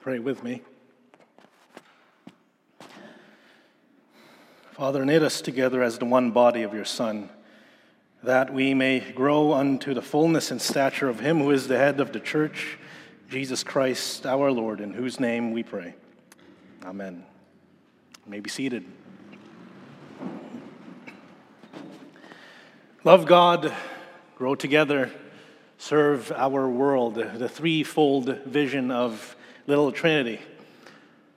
pray 0.00 0.18
with 0.18 0.42
me? 0.42 0.62
Father, 4.72 5.04
knit 5.04 5.22
us 5.22 5.42
together 5.42 5.82
as 5.82 5.98
the 5.98 6.06
one 6.06 6.30
body 6.30 6.62
of 6.62 6.72
your 6.72 6.86
Son, 6.86 7.28
that 8.22 8.50
we 8.50 8.72
may 8.72 9.00
grow 9.00 9.52
unto 9.52 9.92
the 9.92 10.00
fullness 10.00 10.50
and 10.50 10.60
stature 10.60 11.10
of 11.10 11.20
him 11.20 11.40
who 11.40 11.50
is 11.50 11.68
the 11.68 11.76
head 11.76 12.00
of 12.00 12.12
the 12.12 12.20
church, 12.20 12.78
Jesus 13.28 13.62
Christ 13.62 14.24
our 14.24 14.50
Lord, 14.50 14.80
in 14.80 14.94
whose 14.94 15.20
name 15.20 15.52
we 15.52 15.62
pray. 15.62 15.94
Amen. 16.82 17.22
You 18.24 18.30
may 18.30 18.40
be 18.40 18.48
seated. 18.48 18.86
Love 23.04 23.26
God, 23.26 23.70
grow 24.36 24.54
together, 24.54 25.10
serve 25.76 26.32
our 26.32 26.66
world, 26.70 27.16
the 27.16 27.50
threefold 27.50 28.44
vision 28.46 28.90
of 28.90 29.36
Little 29.70 29.92
Trinity. 29.92 30.40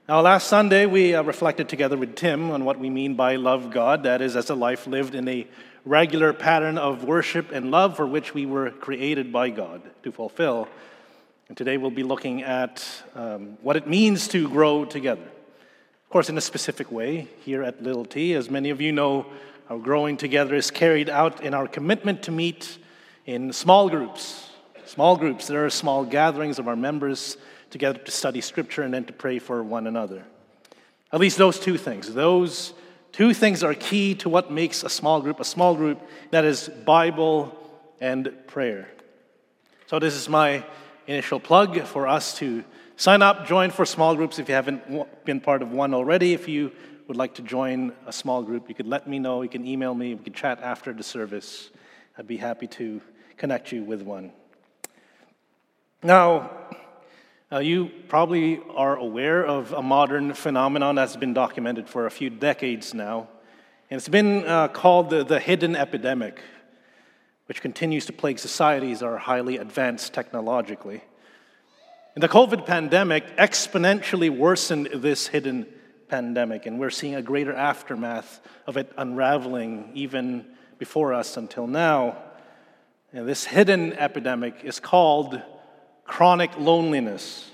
Now, 0.08 0.20
last 0.20 0.48
Sunday, 0.48 0.86
we 0.86 1.14
uh, 1.14 1.22
reflected 1.22 1.68
together 1.68 1.96
with 1.96 2.16
Tim 2.16 2.50
on 2.50 2.64
what 2.64 2.80
we 2.80 2.90
mean 2.90 3.14
by 3.14 3.36
love 3.36 3.70
God. 3.70 4.02
That 4.02 4.20
is, 4.20 4.34
as 4.34 4.50
a 4.50 4.56
life 4.56 4.88
lived 4.88 5.14
in 5.14 5.28
a 5.28 5.46
regular 5.84 6.32
pattern 6.32 6.76
of 6.76 7.04
worship 7.04 7.52
and 7.52 7.70
love 7.70 7.96
for 7.96 8.04
which 8.04 8.34
we 8.34 8.44
were 8.44 8.72
created 8.72 9.32
by 9.32 9.50
God 9.50 9.82
to 10.02 10.10
fulfill. 10.10 10.66
And 11.46 11.56
today 11.56 11.76
we'll 11.76 11.92
be 11.92 12.02
looking 12.02 12.42
at 12.42 12.84
um, 13.14 13.56
what 13.62 13.76
it 13.76 13.86
means 13.86 14.26
to 14.28 14.48
grow 14.48 14.84
together. 14.84 15.22
Of 15.22 16.10
course, 16.10 16.28
in 16.28 16.36
a 16.36 16.40
specific 16.40 16.90
way, 16.90 17.28
here 17.44 17.62
at 17.62 17.84
Little 17.84 18.04
T, 18.04 18.34
as 18.34 18.50
many 18.50 18.70
of 18.70 18.80
you 18.80 18.90
know, 18.90 19.26
our 19.70 19.78
growing 19.78 20.16
together 20.16 20.56
is 20.56 20.72
carried 20.72 21.08
out 21.08 21.40
in 21.40 21.54
our 21.54 21.68
commitment 21.68 22.24
to 22.24 22.32
meet 22.32 22.78
in 23.26 23.52
small 23.52 23.88
groups. 23.88 24.50
Small 24.86 25.16
groups, 25.16 25.46
there 25.46 25.64
are 25.64 25.70
small 25.70 26.04
gatherings 26.04 26.58
of 26.58 26.66
our 26.66 26.74
members 26.74 27.36
together 27.74 27.98
to 27.98 28.10
study 28.12 28.40
Scripture 28.40 28.82
and 28.82 28.94
then 28.94 29.04
to 29.04 29.12
pray 29.12 29.40
for 29.40 29.60
one 29.60 29.88
another. 29.88 30.24
At 31.12 31.18
least 31.18 31.38
those 31.38 31.58
two 31.58 31.76
things. 31.76 32.14
Those 32.14 32.72
two 33.10 33.34
things 33.34 33.64
are 33.64 33.74
key 33.74 34.14
to 34.22 34.28
what 34.28 34.48
makes 34.48 34.84
a 34.84 34.88
small 34.88 35.20
group 35.20 35.40
a 35.40 35.44
small 35.44 35.74
group 35.74 36.00
that 36.30 36.44
is, 36.44 36.68
Bible 36.68 37.52
and 38.00 38.32
prayer. 38.46 38.88
So, 39.86 39.98
this 39.98 40.14
is 40.14 40.28
my 40.28 40.64
initial 41.08 41.40
plug 41.40 41.82
for 41.82 42.06
us 42.06 42.38
to 42.38 42.62
sign 42.94 43.22
up, 43.22 43.44
join 43.44 43.72
for 43.72 43.84
small 43.84 44.14
groups 44.14 44.38
if 44.38 44.48
you 44.48 44.54
haven't 44.54 45.24
been 45.24 45.40
part 45.40 45.60
of 45.60 45.72
one 45.72 45.94
already. 45.94 46.32
If 46.32 46.46
you 46.46 46.70
would 47.08 47.16
like 47.16 47.34
to 47.34 47.42
join 47.42 47.92
a 48.06 48.12
small 48.12 48.40
group, 48.44 48.68
you 48.68 48.76
could 48.76 48.86
let 48.86 49.08
me 49.08 49.18
know. 49.18 49.42
You 49.42 49.48
can 49.48 49.66
email 49.66 49.94
me. 49.96 50.14
We 50.14 50.22
can 50.22 50.32
chat 50.32 50.60
after 50.62 50.92
the 50.92 51.02
service. 51.02 51.70
I'd 52.16 52.28
be 52.28 52.36
happy 52.36 52.68
to 52.78 53.00
connect 53.36 53.72
you 53.72 53.82
with 53.82 54.02
one. 54.02 54.30
Now, 56.04 56.52
uh, 57.54 57.60
you 57.60 57.88
probably 58.08 58.60
are 58.74 58.96
aware 58.96 59.46
of 59.46 59.72
a 59.72 59.82
modern 59.82 60.34
phenomenon 60.34 60.96
that's 60.96 61.14
been 61.14 61.32
documented 61.32 61.88
for 61.88 62.06
a 62.06 62.10
few 62.10 62.28
decades 62.28 62.92
now, 62.92 63.28
and 63.88 63.96
it's 63.96 64.08
been 64.08 64.44
uh, 64.44 64.66
called 64.66 65.08
the, 65.10 65.22
the 65.22 65.38
hidden 65.38 65.76
epidemic, 65.76 66.40
which 67.46 67.62
continues 67.62 68.06
to 68.06 68.12
plague 68.12 68.40
societies 68.40 69.00
that 69.00 69.06
are 69.06 69.18
highly 69.18 69.58
advanced 69.58 70.12
technologically. 70.12 71.04
And 72.16 72.24
the 72.24 72.28
COVID 72.28 72.66
pandemic 72.66 73.36
exponentially 73.36 74.36
worsened 74.36 74.88
this 74.92 75.28
hidden 75.28 75.66
pandemic, 76.08 76.66
and 76.66 76.80
we're 76.80 76.90
seeing 76.90 77.14
a 77.14 77.22
greater 77.22 77.54
aftermath 77.54 78.40
of 78.66 78.76
it 78.76 78.90
unraveling 78.98 79.92
even 79.94 80.44
before 80.78 81.14
us 81.14 81.36
until 81.36 81.68
now. 81.68 82.16
And 83.12 83.28
this 83.28 83.44
hidden 83.44 83.92
epidemic 83.92 84.64
is 84.64 84.80
called 84.80 85.40
chronic 86.04 86.56
loneliness. 86.58 87.50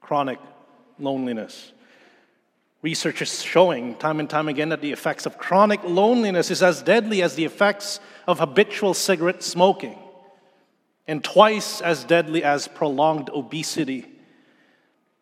Chronic 0.00 0.38
loneliness. 0.98 1.72
Research 2.82 3.22
is 3.22 3.42
showing 3.42 3.96
time 3.96 4.20
and 4.20 4.30
time 4.30 4.48
again 4.48 4.68
that 4.68 4.80
the 4.80 4.92
effects 4.92 5.26
of 5.26 5.38
chronic 5.38 5.80
loneliness 5.82 6.50
is 6.50 6.62
as 6.62 6.82
deadly 6.82 7.22
as 7.22 7.34
the 7.34 7.44
effects 7.44 7.98
of 8.28 8.38
habitual 8.38 8.94
cigarette 8.94 9.42
smoking, 9.42 9.98
and 11.08 11.24
twice 11.24 11.80
as 11.80 12.04
deadly 12.04 12.44
as 12.44 12.68
prolonged 12.68 13.30
obesity. 13.30 14.06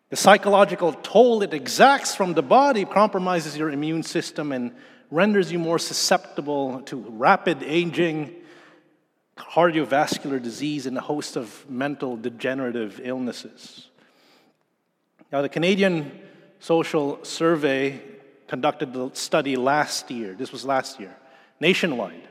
The 0.09 0.15
psychological 0.15 0.93
toll 0.93 1.41
it 1.41 1.53
exacts 1.53 2.13
from 2.13 2.33
the 2.33 2.43
body 2.43 2.85
compromises 2.85 3.57
your 3.57 3.71
immune 3.71 4.03
system 4.03 4.51
and 4.51 4.71
renders 5.09 5.51
you 5.51 5.57
more 5.57 5.79
susceptible 5.79 6.81
to 6.81 6.97
rapid 6.97 7.63
aging 7.63 8.35
cardiovascular 9.37 10.41
disease, 10.41 10.85
and 10.85 10.97
a 10.97 11.01
host 11.01 11.35
of 11.35 11.69
mental 11.69 12.15
degenerative 12.17 13.01
illnesses. 13.03 13.89
Now, 15.31 15.41
the 15.41 15.49
Canadian 15.49 16.11
Social 16.59 17.23
Survey 17.23 18.01
conducted 18.47 18.93
the 18.93 19.11
study 19.13 19.55
last 19.55 20.09
year. 20.09 20.33
This 20.33 20.51
was 20.51 20.63
last 20.63 20.99
year, 20.99 21.15
nationwide. 21.59 22.27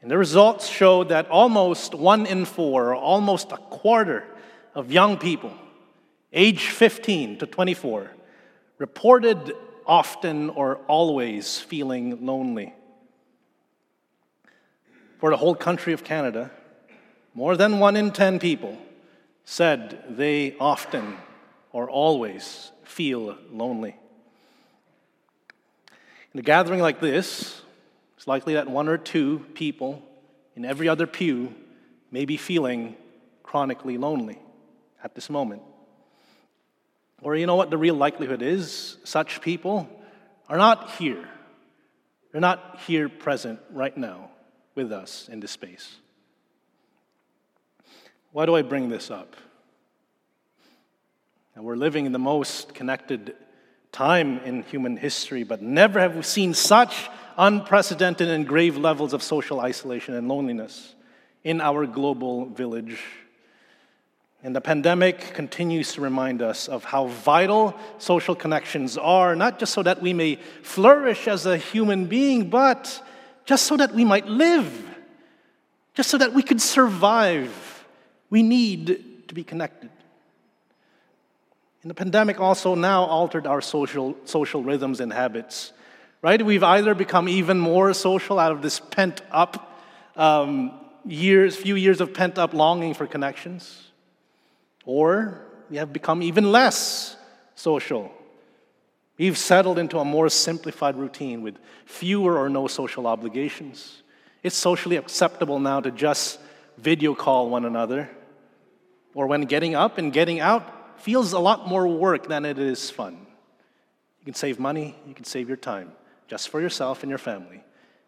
And 0.00 0.10
the 0.10 0.18
results 0.18 0.68
showed 0.68 1.08
that 1.08 1.28
almost 1.28 1.94
one 1.94 2.26
in 2.26 2.44
four, 2.44 2.90
or 2.90 2.94
almost 2.94 3.50
a 3.50 3.56
quarter 3.56 4.24
of 4.74 4.92
young 4.92 5.16
people, 5.16 5.52
age 6.32 6.68
15 6.68 7.38
to 7.38 7.46
24, 7.46 8.10
reported 8.78 9.54
often 9.86 10.50
or 10.50 10.76
always 10.86 11.58
feeling 11.58 12.24
lonely 12.24 12.74
for 15.18 15.30
the 15.30 15.36
whole 15.36 15.54
country 15.54 15.92
of 15.92 16.04
Canada, 16.04 16.50
more 17.34 17.56
than 17.56 17.80
one 17.80 17.96
in 17.96 18.12
10 18.12 18.38
people 18.38 18.78
said 19.44 20.04
they 20.08 20.56
often 20.58 21.16
or 21.72 21.90
always 21.90 22.70
feel 22.84 23.36
lonely. 23.50 23.96
In 26.32 26.40
a 26.40 26.42
gathering 26.42 26.80
like 26.80 27.00
this, 27.00 27.60
it's 28.16 28.26
likely 28.26 28.54
that 28.54 28.68
one 28.68 28.88
or 28.88 28.98
two 28.98 29.44
people 29.54 30.02
in 30.54 30.64
every 30.64 30.88
other 30.88 31.06
pew 31.06 31.54
may 32.10 32.24
be 32.24 32.36
feeling 32.36 32.96
chronically 33.42 33.98
lonely 33.98 34.38
at 35.02 35.14
this 35.14 35.30
moment. 35.30 35.62
Or 37.22 37.34
you 37.34 37.46
know 37.46 37.56
what 37.56 37.70
the 37.70 37.78
real 37.78 37.94
likelihood 37.94 38.42
is? 38.42 38.98
Such 39.04 39.40
people 39.40 39.88
are 40.48 40.58
not 40.58 40.92
here. 40.92 41.28
They're 42.30 42.40
not 42.40 42.80
here 42.86 43.08
present 43.08 43.60
right 43.70 43.96
now 43.96 44.30
with 44.78 44.92
us 44.92 45.28
in 45.30 45.40
this 45.40 45.50
space. 45.50 45.96
Why 48.30 48.46
do 48.46 48.54
I 48.54 48.62
bring 48.62 48.88
this 48.88 49.10
up? 49.10 49.34
Now, 51.56 51.62
we're 51.62 51.74
living 51.74 52.06
in 52.06 52.12
the 52.12 52.20
most 52.20 52.74
connected 52.74 53.34
time 53.90 54.38
in 54.44 54.62
human 54.62 54.96
history, 54.96 55.42
but 55.42 55.60
never 55.60 55.98
have 55.98 56.14
we 56.14 56.22
seen 56.22 56.54
such 56.54 57.10
unprecedented 57.36 58.28
and 58.28 58.46
grave 58.46 58.76
levels 58.76 59.12
of 59.12 59.20
social 59.20 59.58
isolation 59.58 60.14
and 60.14 60.28
loneliness 60.28 60.94
in 61.42 61.60
our 61.60 61.84
global 61.84 62.46
village. 62.46 63.00
And 64.44 64.54
the 64.54 64.60
pandemic 64.60 65.34
continues 65.34 65.92
to 65.94 66.00
remind 66.00 66.40
us 66.40 66.68
of 66.68 66.84
how 66.84 67.08
vital 67.08 67.74
social 67.98 68.36
connections 68.36 68.96
are, 68.96 69.34
not 69.34 69.58
just 69.58 69.72
so 69.72 69.82
that 69.82 70.00
we 70.00 70.12
may 70.12 70.36
flourish 70.62 71.26
as 71.26 71.46
a 71.46 71.56
human 71.56 72.06
being, 72.06 72.48
but 72.48 73.02
just 73.48 73.64
so 73.64 73.78
that 73.78 73.94
we 73.94 74.04
might 74.04 74.26
live, 74.26 74.70
just 75.94 76.10
so 76.10 76.18
that 76.18 76.34
we 76.34 76.42
could 76.42 76.60
survive. 76.60 77.86
We 78.28 78.42
need 78.42 79.26
to 79.28 79.34
be 79.34 79.42
connected. 79.42 79.88
And 81.80 81.88
the 81.88 81.94
pandemic 81.94 82.40
also 82.40 82.74
now 82.74 83.04
altered 83.04 83.46
our 83.46 83.62
social, 83.62 84.14
social 84.26 84.62
rhythms 84.62 85.00
and 85.00 85.10
habits, 85.10 85.72
right? 86.20 86.44
We've 86.44 86.62
either 86.62 86.94
become 86.94 87.26
even 87.26 87.58
more 87.58 87.94
social 87.94 88.38
out 88.38 88.52
of 88.52 88.60
this 88.60 88.80
pent 88.80 89.22
up 89.30 89.80
um, 90.14 90.78
years, 91.06 91.56
few 91.56 91.76
years 91.76 92.02
of 92.02 92.12
pent 92.12 92.36
up 92.36 92.52
longing 92.52 92.92
for 92.92 93.06
connections, 93.06 93.82
or 94.84 95.40
we 95.70 95.78
have 95.78 95.90
become 95.90 96.22
even 96.22 96.52
less 96.52 97.16
social 97.54 98.12
We've 99.18 99.36
settled 99.36 99.78
into 99.78 99.98
a 99.98 100.04
more 100.04 100.28
simplified 100.28 100.96
routine 100.96 101.42
with 101.42 101.58
fewer 101.86 102.38
or 102.38 102.48
no 102.48 102.68
social 102.68 103.06
obligations. 103.08 104.02
It's 104.44 104.54
socially 104.54 104.96
acceptable 104.96 105.58
now 105.58 105.80
to 105.80 105.90
just 105.90 106.38
video 106.76 107.14
call 107.14 107.50
one 107.50 107.64
another, 107.64 108.08
or 109.14 109.26
when 109.26 109.42
getting 109.42 109.74
up 109.74 109.98
and 109.98 110.12
getting 110.12 110.38
out 110.38 111.00
feels 111.00 111.32
a 111.32 111.38
lot 111.38 111.66
more 111.66 111.88
work 111.88 112.28
than 112.28 112.44
it 112.44 112.58
is 112.58 112.90
fun. 112.90 113.14
You 114.20 114.24
can 114.24 114.34
save 114.34 114.60
money, 114.60 114.94
you 115.06 115.14
can 115.14 115.24
save 115.24 115.48
your 115.48 115.56
time, 115.56 115.90
just 116.28 116.48
for 116.48 116.60
yourself 116.60 117.02
and 117.02 117.10
your 117.10 117.18
family. 117.18 117.64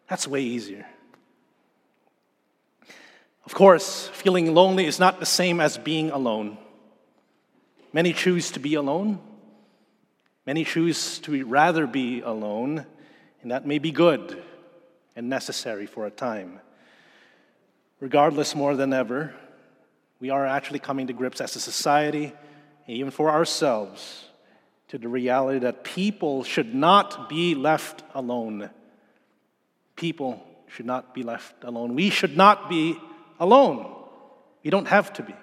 That's 0.08 0.28
way 0.28 0.42
easier. 0.42 0.86
Of 3.44 3.54
course, 3.54 4.08
feeling 4.12 4.54
lonely 4.54 4.86
is 4.86 5.00
not 5.00 5.18
the 5.18 5.26
same 5.26 5.60
as 5.60 5.76
being 5.76 6.10
alone. 6.10 6.58
Many 7.92 8.12
choose 8.12 8.52
to 8.52 8.60
be 8.60 8.74
alone, 8.74 9.18
Many 10.50 10.64
choose 10.64 11.20
to 11.20 11.44
rather 11.44 11.86
be 11.86 12.22
alone, 12.22 12.84
and 13.40 13.52
that 13.52 13.68
may 13.68 13.78
be 13.78 13.92
good 13.92 14.42
and 15.14 15.28
necessary 15.28 15.86
for 15.86 16.06
a 16.06 16.10
time. 16.10 16.58
Regardless, 18.00 18.56
more 18.56 18.74
than 18.74 18.92
ever, 18.92 19.32
we 20.18 20.30
are 20.30 20.44
actually 20.44 20.80
coming 20.80 21.06
to 21.06 21.12
grips 21.12 21.40
as 21.40 21.54
a 21.54 21.60
society 21.60 22.32
even 22.88 23.12
for 23.12 23.30
ourselves, 23.30 24.24
to 24.88 24.98
the 24.98 25.06
reality 25.06 25.60
that 25.60 25.84
people 25.84 26.42
should 26.42 26.74
not 26.74 27.28
be 27.28 27.54
left 27.54 28.02
alone. 28.12 28.70
People 29.94 30.44
should 30.66 30.86
not 30.86 31.14
be 31.14 31.22
left 31.22 31.62
alone. 31.62 31.94
We 31.94 32.10
should 32.10 32.36
not 32.36 32.68
be 32.68 32.98
alone. 33.38 33.86
We 34.64 34.70
don't 34.70 34.88
have 34.88 35.12
to 35.12 35.22
be. 35.22 35.34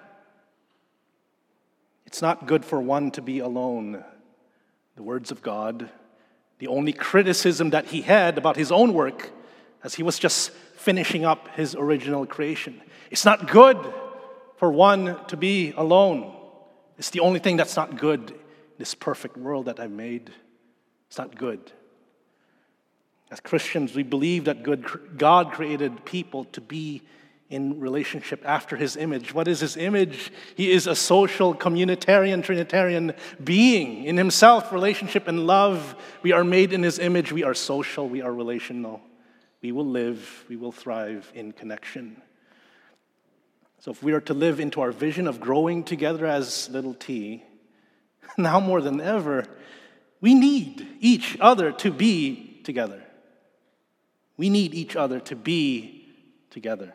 It's 2.04 2.20
not 2.20 2.46
good 2.46 2.62
for 2.62 2.78
one 2.78 3.10
to 3.12 3.22
be 3.22 3.38
alone. 3.38 4.04
The 4.98 5.04
words 5.04 5.30
of 5.30 5.42
God, 5.42 5.88
the 6.58 6.66
only 6.66 6.92
criticism 6.92 7.70
that 7.70 7.86
he 7.86 8.02
had 8.02 8.36
about 8.36 8.56
his 8.56 8.72
own 8.72 8.94
work 8.94 9.30
as 9.84 9.94
he 9.94 10.02
was 10.02 10.18
just 10.18 10.50
finishing 10.50 11.24
up 11.24 11.54
his 11.54 11.76
original 11.76 12.26
creation. 12.26 12.82
It's 13.08 13.24
not 13.24 13.48
good 13.48 13.78
for 14.56 14.72
one 14.72 15.24
to 15.26 15.36
be 15.36 15.72
alone. 15.76 16.34
It's 16.98 17.10
the 17.10 17.20
only 17.20 17.38
thing 17.38 17.56
that's 17.56 17.76
not 17.76 17.96
good 17.96 18.32
in 18.32 18.36
this 18.78 18.96
perfect 18.96 19.36
world 19.36 19.66
that 19.66 19.78
I've 19.78 19.92
made. 19.92 20.32
It's 21.06 21.18
not 21.18 21.36
good. 21.36 21.70
As 23.30 23.38
Christians, 23.38 23.94
we 23.94 24.02
believe 24.02 24.46
that 24.46 24.64
God 25.16 25.52
created 25.52 26.04
people 26.06 26.42
to 26.46 26.60
be 26.60 27.02
in 27.50 27.80
relationship 27.80 28.42
after 28.44 28.76
his 28.76 28.96
image. 28.96 29.32
What 29.32 29.48
is 29.48 29.60
his 29.60 29.76
image? 29.76 30.30
He 30.54 30.70
is 30.70 30.86
a 30.86 30.94
social, 30.94 31.54
communitarian, 31.54 32.42
trinitarian 32.42 33.14
being. 33.42 34.04
In 34.04 34.18
himself, 34.18 34.70
relationship 34.70 35.28
and 35.28 35.46
love. 35.46 35.96
We 36.22 36.32
are 36.32 36.44
made 36.44 36.72
in 36.72 36.82
his 36.82 36.98
image. 36.98 37.32
We 37.32 37.44
are 37.44 37.54
social. 37.54 38.08
We 38.08 38.20
are 38.20 38.32
relational. 38.32 39.00
We 39.62 39.72
will 39.72 39.86
live. 39.86 40.44
We 40.48 40.56
will 40.56 40.72
thrive 40.72 41.30
in 41.34 41.52
connection. 41.52 42.20
So, 43.80 43.92
if 43.92 44.02
we 44.02 44.12
are 44.12 44.20
to 44.22 44.34
live 44.34 44.60
into 44.60 44.80
our 44.80 44.92
vision 44.92 45.26
of 45.26 45.40
growing 45.40 45.84
together 45.84 46.26
as 46.26 46.68
little 46.68 46.94
t, 46.94 47.44
now 48.38 48.60
more 48.60 48.82
than 48.82 49.00
ever, 49.00 49.46
we 50.20 50.34
need 50.34 50.86
each 51.00 51.38
other 51.40 51.72
to 51.72 51.90
be 51.90 52.60
together. 52.64 53.02
We 54.36 54.50
need 54.50 54.74
each 54.74 54.96
other 54.96 55.20
to 55.20 55.36
be 55.36 56.08
together. 56.50 56.92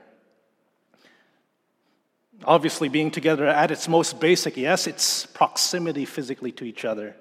Obviously, 2.45 2.89
being 2.89 3.11
together 3.11 3.47
at 3.47 3.71
its 3.71 3.87
most 3.87 4.19
basic, 4.19 4.57
yes, 4.57 4.87
it's 4.87 5.25
proximity 5.27 6.05
physically 6.05 6.51
to 6.53 6.65
each 6.65 6.83
other. 6.83 7.15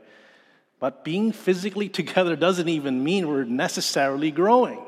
But 0.81 1.05
being 1.05 1.32
physically 1.32 1.88
together 2.00 2.37
doesn't 2.37 2.69
even 2.69 3.05
mean 3.05 3.29
we're 3.29 3.44
necessarily 3.44 4.31
growing. 4.31 4.81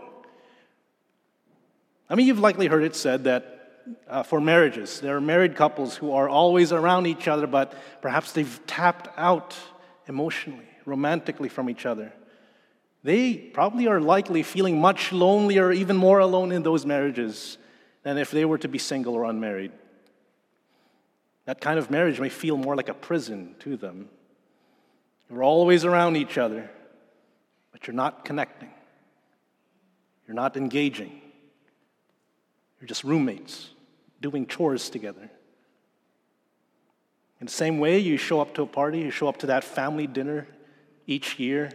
I 2.08 2.16
mean, 2.16 2.26
you've 2.26 2.40
likely 2.40 2.66
heard 2.66 2.84
it 2.84 2.96
said 2.96 3.24
that 3.24 3.54
uh, 4.08 4.22
for 4.22 4.40
marriages. 4.40 5.00
There 5.00 5.16
are 5.16 5.20
married 5.20 5.56
couples 5.56 5.96
who 5.96 6.12
are 6.12 6.28
always 6.28 6.72
around 6.72 7.06
each 7.06 7.28
other, 7.28 7.46
but 7.46 7.74
perhaps 8.02 8.32
they've 8.32 8.60
tapped 8.66 9.08
out 9.16 9.54
emotionally, 10.06 10.68
romantically 10.84 11.48
from 11.48 11.70
each 11.70 11.86
other. 11.86 12.12
They 13.02 13.34
probably 13.34 13.86
are 13.86 14.00
likely 14.00 14.42
feeling 14.42 14.80
much 14.80 15.12
lonelier, 15.12 15.70
even 15.72 15.96
more 15.96 16.20
alone 16.20 16.52
in 16.52 16.62
those 16.62 16.86
marriages 16.86 17.58
than 18.02 18.16
if 18.18 18.30
they 18.30 18.44
were 18.44 18.58
to 18.58 18.68
be 18.68 18.78
single 18.78 19.14
or 19.14 19.24
unmarried. 19.24 19.72
That 21.46 21.60
kind 21.60 21.78
of 21.78 21.90
marriage 21.90 22.20
may 22.20 22.28
feel 22.30 22.56
more 22.56 22.74
like 22.74 22.88
a 22.88 22.94
prison 22.94 23.54
to 23.60 23.76
them. 23.76 24.08
You're 25.30 25.42
always 25.42 25.84
around 25.84 26.16
each 26.16 26.38
other, 26.38 26.70
but 27.72 27.86
you're 27.86 27.94
not 27.94 28.24
connecting. 28.24 28.70
You're 30.26 30.34
not 30.34 30.56
engaging. 30.56 31.20
You're 32.80 32.88
just 32.88 33.04
roommates 33.04 33.70
doing 34.20 34.46
chores 34.46 34.88
together. 34.88 35.30
In 37.40 37.46
the 37.46 37.52
same 37.52 37.78
way, 37.78 37.98
you 37.98 38.16
show 38.16 38.40
up 38.40 38.54
to 38.54 38.62
a 38.62 38.66
party, 38.66 39.00
you 39.00 39.10
show 39.10 39.28
up 39.28 39.38
to 39.38 39.46
that 39.48 39.64
family 39.64 40.06
dinner 40.06 40.46
each 41.06 41.38
year, 41.38 41.70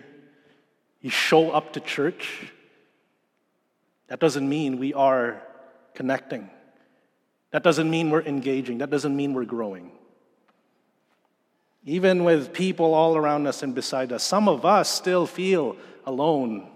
you 1.01 1.12
show 1.12 1.51
up 1.51 1.74
to 1.74 1.80
church. 1.80 2.51
That 4.07 4.19
doesn't 4.19 4.50
mean 4.50 4.80
we 4.80 4.95
are 4.95 5.44
connecting. 5.94 6.50
That 7.51 7.63
doesn't 7.63 7.90
mean 7.90 8.10
we're 8.10 8.22
engaging. 8.22 8.80
That 8.80 8.90
doesn't 8.90 9.16
mean 9.16 9.34
we're 9.34 9.46
growing. 9.46 9.92
Even 11.86 12.24
with 12.24 12.54
people 12.54 12.94
all 12.94 13.18
around 13.18 13.48
us 13.48 13.63
and 13.63 13.74
beside 13.74 14.12
us, 14.12 14.24
some 14.24 14.48
of 14.48 14.66
us 14.66 14.90
still 14.90 15.25
feel 15.25 15.78
alone, 16.06 16.69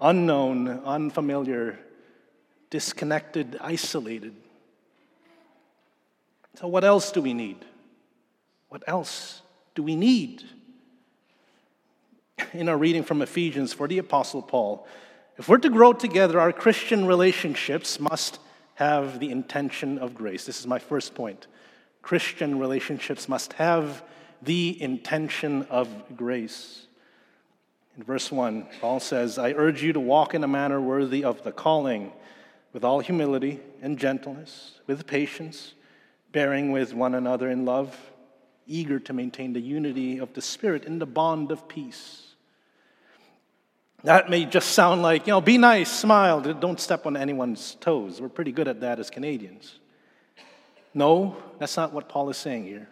unknown, 0.00 0.68
unfamiliar, 0.68 1.78
disconnected, 2.70 3.56
isolated. 3.60 4.34
So, 6.56 6.66
what 6.66 6.84
else 6.84 7.12
do 7.12 7.20
we 7.20 7.34
need? 7.34 7.64
What 8.68 8.82
else 8.86 9.42
do 9.74 9.82
we 9.82 9.94
need? 9.94 10.42
In 12.52 12.68
our 12.68 12.76
reading 12.76 13.04
from 13.04 13.22
Ephesians 13.22 13.72
for 13.72 13.86
the 13.86 13.98
Apostle 13.98 14.42
Paul, 14.42 14.86
if 15.36 15.48
we're 15.48 15.58
to 15.58 15.70
grow 15.70 15.92
together, 15.92 16.40
our 16.40 16.52
Christian 16.52 17.06
relationships 17.06 18.00
must 18.00 18.38
have 18.74 19.20
the 19.20 19.30
intention 19.30 19.98
of 19.98 20.14
grace. 20.14 20.44
This 20.44 20.60
is 20.60 20.66
my 20.66 20.78
first 20.78 21.14
point. 21.14 21.46
Christian 22.02 22.58
relationships 22.58 23.28
must 23.28 23.54
have 23.54 24.02
the 24.42 24.80
intention 24.82 25.62
of 25.70 25.88
grace. 26.16 26.86
In 27.96 28.02
verse 28.02 28.30
1, 28.30 28.66
Paul 28.80 29.00
says, 29.00 29.38
I 29.38 29.52
urge 29.52 29.82
you 29.82 29.92
to 29.92 30.00
walk 30.00 30.34
in 30.34 30.42
a 30.42 30.48
manner 30.48 30.80
worthy 30.80 31.24
of 31.24 31.42
the 31.44 31.52
calling, 31.52 32.12
with 32.72 32.84
all 32.84 32.98
humility 32.98 33.60
and 33.80 33.98
gentleness, 33.98 34.80
with 34.86 35.06
patience 35.06 35.74
bearing 36.34 36.72
with 36.72 36.92
one 36.92 37.14
another 37.14 37.48
in 37.48 37.64
love, 37.64 37.96
eager 38.66 38.98
to 38.98 39.12
maintain 39.12 39.52
the 39.52 39.60
unity 39.60 40.18
of 40.18 40.34
the 40.34 40.42
Spirit 40.42 40.84
in 40.84 40.98
the 40.98 41.06
bond 41.06 41.52
of 41.52 41.68
peace. 41.68 42.23
That 44.04 44.28
may 44.28 44.44
just 44.44 44.72
sound 44.72 45.00
like, 45.00 45.26
you 45.26 45.32
know, 45.32 45.40
be 45.40 45.56
nice, 45.56 45.90
smile, 45.90 46.40
don't 46.40 46.78
step 46.78 47.06
on 47.06 47.16
anyone's 47.16 47.76
toes. 47.80 48.20
We're 48.20 48.28
pretty 48.28 48.52
good 48.52 48.68
at 48.68 48.80
that 48.80 48.98
as 48.98 49.08
Canadians. 49.08 49.78
No, 50.92 51.36
that's 51.58 51.76
not 51.76 51.92
what 51.94 52.08
Paul 52.08 52.28
is 52.28 52.36
saying 52.36 52.64
here. 52.66 52.86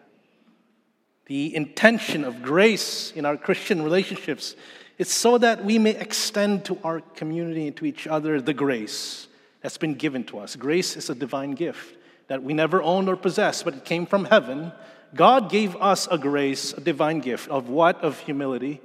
The 1.27 1.55
intention 1.55 2.25
of 2.25 2.43
grace 2.43 3.13
in 3.13 3.27
our 3.27 3.37
Christian 3.37 3.83
relationships 3.83 4.57
is 4.97 5.11
so 5.11 5.37
that 5.37 5.65
we 5.65 5.79
may 5.79 5.91
extend 5.91 6.65
to 6.65 6.79
our 6.83 7.01
community 7.01 7.67
and 7.67 7.77
to 7.77 7.85
each 7.85 8.07
other 8.07 8.41
the 8.41 8.55
grace 8.55 9.29
that's 9.61 9.79
been 9.79 9.95
given 9.95 10.25
to 10.25 10.39
us. 10.39 10.57
Grace 10.57 10.97
is 10.97 11.11
a 11.11 11.15
divine 11.15 11.53
gift 11.53 11.97
that 12.29 12.43
we 12.43 12.55
never 12.55 12.83
owned 12.83 13.11
or 13.11 13.17
possessed, 13.17 13.67
but 13.67 13.75
it 13.75 13.85
came 13.85 14.07
from 14.07 14.25
heaven. 14.25 14.73
God 15.15 15.51
gave 15.51 15.77
us 15.77 16.09
a 16.11 16.17
grace, 16.17 16.73
a 16.73 16.81
divine 16.81 17.21
gift 17.21 17.51
of 17.51 17.69
what? 17.69 18.03
Of 18.03 18.19
humility. 18.21 18.81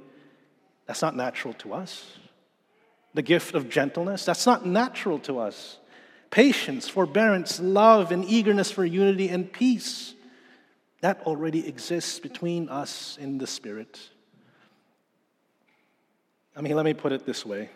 That's 0.86 1.02
not 1.02 1.14
natural 1.14 1.54
to 1.54 1.74
us. 1.74 2.18
The 3.14 3.22
gift 3.22 3.54
of 3.54 3.68
gentleness, 3.68 4.24
that's 4.24 4.46
not 4.46 4.66
natural 4.66 5.18
to 5.20 5.38
us. 5.38 5.78
Patience, 6.30 6.88
forbearance, 6.88 7.58
love, 7.58 8.12
and 8.12 8.24
eagerness 8.24 8.70
for 8.70 8.84
unity 8.84 9.28
and 9.28 9.50
peace, 9.50 10.14
that 11.00 11.22
already 11.22 11.66
exists 11.66 12.18
between 12.18 12.68
us 12.68 13.16
in 13.20 13.38
the 13.38 13.46
Spirit. 13.46 13.98
I 16.54 16.60
mean, 16.60 16.74
let 16.74 16.84
me 16.84 16.92
put 16.92 17.12
it 17.12 17.24
this 17.24 17.46
way. 17.46 17.70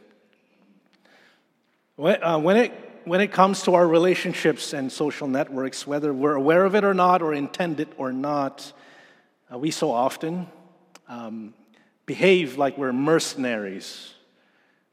When, 1.96 2.22
uh, 2.22 2.38
when 2.38 2.56
it 2.56 2.72
when 3.04 3.20
it 3.20 3.32
comes 3.32 3.62
to 3.62 3.74
our 3.74 3.86
relationships 3.86 4.72
and 4.72 4.90
social 4.90 5.26
networks, 5.26 5.86
whether 5.86 6.12
we're 6.12 6.34
aware 6.34 6.64
of 6.64 6.74
it 6.74 6.84
or 6.84 6.94
not, 6.94 7.22
or 7.22 7.34
intend 7.34 7.80
it 7.80 7.88
or 7.96 8.12
not, 8.12 8.72
uh, 9.52 9.58
we 9.58 9.70
so 9.70 9.90
often 9.90 10.46
um, 11.08 11.54
behave 12.06 12.58
like 12.58 12.78
we're 12.78 12.92
mercenaries. 12.92 14.14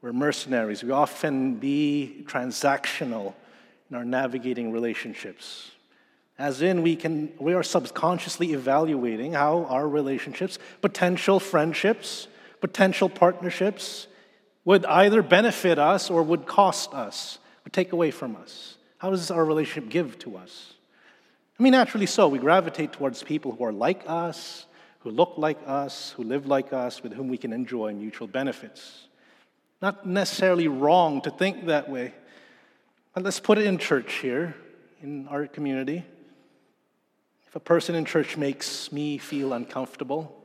We're 0.02 0.12
mercenaries. 0.12 0.82
We 0.82 0.92
often 0.92 1.56
be 1.56 2.24
transactional 2.26 3.34
in 3.90 3.96
our 3.96 4.04
navigating 4.04 4.72
relationships. 4.72 5.70
As 6.38 6.62
in, 6.62 6.82
we, 6.82 6.96
can, 6.96 7.32
we 7.38 7.52
are 7.52 7.62
subconsciously 7.62 8.52
evaluating 8.52 9.34
how 9.34 9.64
our 9.64 9.86
relationships, 9.86 10.58
potential 10.80 11.38
friendships, 11.38 12.28
potential 12.60 13.10
partnerships, 13.10 14.06
would 14.64 14.86
either 14.86 15.22
benefit 15.22 15.78
us 15.78 16.10
or 16.10 16.22
would 16.22 16.46
cost 16.46 16.94
us 16.94 17.38
would 17.64 17.72
take 17.72 17.92
away 17.92 18.10
from 18.10 18.36
us? 18.36 18.76
How 18.98 19.10
does 19.10 19.30
our 19.30 19.44
relationship 19.44 19.90
give 19.90 20.18
to 20.20 20.36
us? 20.36 20.74
I 21.58 21.62
mean, 21.62 21.72
naturally 21.72 22.06
so. 22.06 22.28
We 22.28 22.38
gravitate 22.38 22.92
towards 22.92 23.22
people 23.22 23.52
who 23.52 23.64
are 23.64 23.72
like 23.72 24.02
us, 24.06 24.66
who 25.00 25.10
look 25.10 25.34
like 25.36 25.58
us, 25.66 26.10
who 26.16 26.24
live 26.24 26.46
like 26.46 26.72
us, 26.72 27.02
with 27.02 27.12
whom 27.12 27.28
we 27.28 27.38
can 27.38 27.52
enjoy 27.52 27.92
mutual 27.92 28.26
benefits. 28.26 29.06
Not 29.82 30.06
necessarily 30.06 30.68
wrong 30.68 31.22
to 31.22 31.30
think 31.30 31.66
that 31.66 31.88
way. 31.88 32.12
But 33.14 33.24
let's 33.24 33.40
put 33.40 33.58
it 33.58 33.64
in 33.64 33.78
church 33.78 34.14
here, 34.14 34.54
in 35.02 35.26
our 35.28 35.46
community. 35.46 36.04
If 37.46 37.56
a 37.56 37.60
person 37.60 37.94
in 37.94 38.04
church 38.04 38.36
makes 38.36 38.92
me 38.92 39.18
feel 39.18 39.52
uncomfortable, 39.52 40.36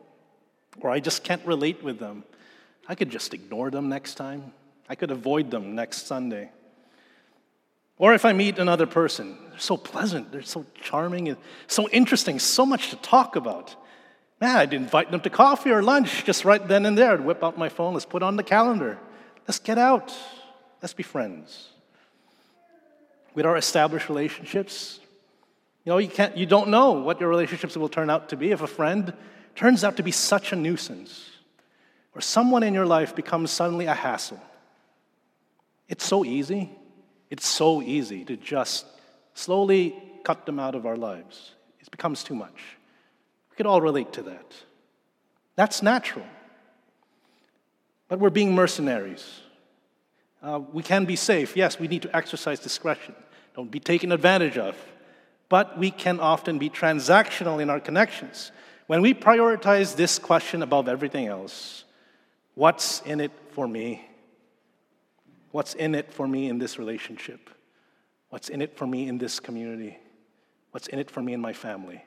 or 0.82 0.90
I 0.90 1.00
just 1.00 1.24
can't 1.24 1.46
relate 1.46 1.84
with 1.84 2.00
them, 2.00 2.24
I 2.88 2.96
could 2.96 3.10
just 3.10 3.34
ignore 3.34 3.70
them 3.70 3.90
next 3.90 4.16
time. 4.16 4.54
I 4.90 4.96
could 4.96 5.12
avoid 5.12 5.52
them 5.52 5.76
next 5.76 6.08
Sunday. 6.08 6.52
Or 7.98 8.14
if 8.14 8.26
I 8.26 8.34
meet 8.34 8.60
another 8.60 8.86
person, 8.86 9.38
they're 9.50 9.60
so 9.60 9.78
pleasant, 9.78 10.32
they're 10.32 10.42
so 10.42 10.66
charming, 10.82 11.30
and 11.30 11.38
so 11.68 11.88
interesting, 11.90 12.40
so 12.40 12.66
much 12.66 12.90
to 12.90 12.96
talk 12.98 13.36
about. 13.36 13.76
Man, 14.42 14.56
I'd 14.56 14.74
invite 14.74 15.12
them 15.12 15.22
to 15.22 15.30
coffee 15.30 15.72
or 15.72 15.82
lunch 15.82 16.26
just 16.26 16.44
right 16.44 16.66
then 16.68 16.86
and 16.86 16.98
there. 16.98 17.14
I'd 17.14 17.22
whip 17.22 17.44
out 17.44 17.58
my 17.58 17.70
phone, 17.70 17.94
let's 17.94 18.06
put 18.06 18.22
on 18.22 18.36
the 18.36 18.44
calendar. 18.44 18.98
Let's 19.48 19.60
get 19.60 19.78
out. 19.78 20.14
Let's 20.82 20.94
be 20.94 21.04
friends. 21.04 21.70
With 23.34 23.46
our 23.46 23.58
established 23.58 24.10
relationships, 24.10 25.00
you 25.84 25.92
know, 25.92 25.98
you, 25.98 26.08
can't, 26.08 26.36
you 26.36 26.46
don't 26.46 26.70
know 26.70 26.94
what 26.94 27.20
your 27.20 27.30
relationships 27.30 27.78
will 27.78 27.90
turn 27.90 28.10
out 28.10 28.30
to 28.30 28.38
be. 28.38 28.52
If 28.52 28.62
a 28.62 28.68
friend 28.68 29.14
turns 29.56 29.84
out 29.84 29.98
to 29.98 30.04
be 30.04 30.12
such 30.12 30.52
a 30.52 30.56
nuisance, 30.56 31.30
or 32.14 32.22
someone 32.22 32.64
in 32.64 32.74
your 32.74 32.86
life 32.86 33.16
becomes 33.16 33.52
suddenly 33.52 33.86
a 33.86 33.94
hassle, 33.94 34.42
it's 35.88 36.06
so 36.06 36.26
easy. 36.26 36.72
It's 37.30 37.46
so 37.46 37.82
easy 37.82 38.26
to 38.26 38.38
just 38.38 38.86
slowly 39.34 40.02
cut 40.24 40.46
them 40.46 40.60
out 40.60 40.76
of 40.76 40.86
our 40.86 40.96
lives. 40.96 41.52
It 41.80 41.92
becomes 41.92 42.24
too 42.24 42.36
much. 42.36 42.78
We 43.52 43.56
could 43.56 43.68
all 43.68 43.82
relate 43.82 44.14
to 44.14 44.24
that. 44.24 44.54
That's 45.56 45.84
natural. 45.84 46.26
But 48.08 48.20
we're 48.20 48.30
being 48.30 48.54
mercenaries. 48.54 49.42
Uh, 50.42 50.60
we 50.72 50.84
can 50.84 51.06
be 51.06 51.16
safe. 51.16 51.58
Yes, 51.58 51.80
we 51.80 51.88
need 51.88 52.04
to 52.04 52.16
exercise 52.16 52.60
discretion. 52.60 53.16
Don't 53.56 53.72
be 53.72 53.80
taken 53.80 54.12
advantage 54.12 54.58
of. 54.58 54.76
But 55.50 55.78
we 55.78 55.92
can 55.92 56.20
often 56.20 56.60
be 56.60 56.70
transactional 56.70 57.62
in 57.62 57.70
our 57.70 57.80
connections. 57.80 58.52
When 58.88 59.02
we 59.02 59.14
prioritize 59.14 59.96
this 59.96 60.20
question 60.20 60.62
above 60.62 60.88
everything 60.88 61.28
else, 61.28 61.86
what's 62.54 63.02
in 63.02 63.20
it 63.20 63.32
for 63.52 63.68
me? 63.68 64.08
What's 65.52 65.74
in 65.74 65.96
it 65.96 66.12
for 66.12 66.28
me 66.28 66.50
in 66.50 66.60
this 66.60 66.78
relationship? 66.78 67.50
What's 68.30 68.50
in 68.50 68.62
it 68.62 68.78
for 68.78 68.86
me 68.86 69.08
in 69.08 69.18
this 69.18 69.40
community? 69.40 69.98
What's 70.72 70.88
in 70.88 71.00
it 71.00 71.10
for 71.10 71.22
me 71.22 71.34
in 71.34 71.40
my 71.40 71.54
family? 71.54 72.04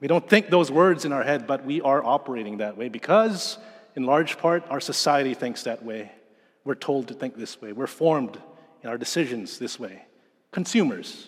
We 0.00 0.08
don't 0.08 0.28
think 0.28 0.50
those 0.50 0.70
words 0.70 1.04
in 1.04 1.12
our 1.12 1.22
head, 1.22 1.46
but 1.46 1.64
we 1.64 1.80
are 1.80 2.04
operating 2.04 2.58
that 2.58 2.76
way 2.76 2.88
because, 2.88 3.58
in 3.96 4.04
large 4.04 4.38
part, 4.38 4.64
our 4.70 4.80
society 4.80 5.34
thinks 5.34 5.64
that 5.64 5.84
way. 5.84 6.12
We're 6.64 6.74
told 6.74 7.08
to 7.08 7.14
think 7.14 7.36
this 7.36 7.60
way. 7.60 7.72
We're 7.72 7.86
formed 7.86 8.38
in 8.82 8.88
our 8.88 8.98
decisions 8.98 9.58
this 9.58 9.78
way. 9.78 10.04
Consumers. 10.52 11.26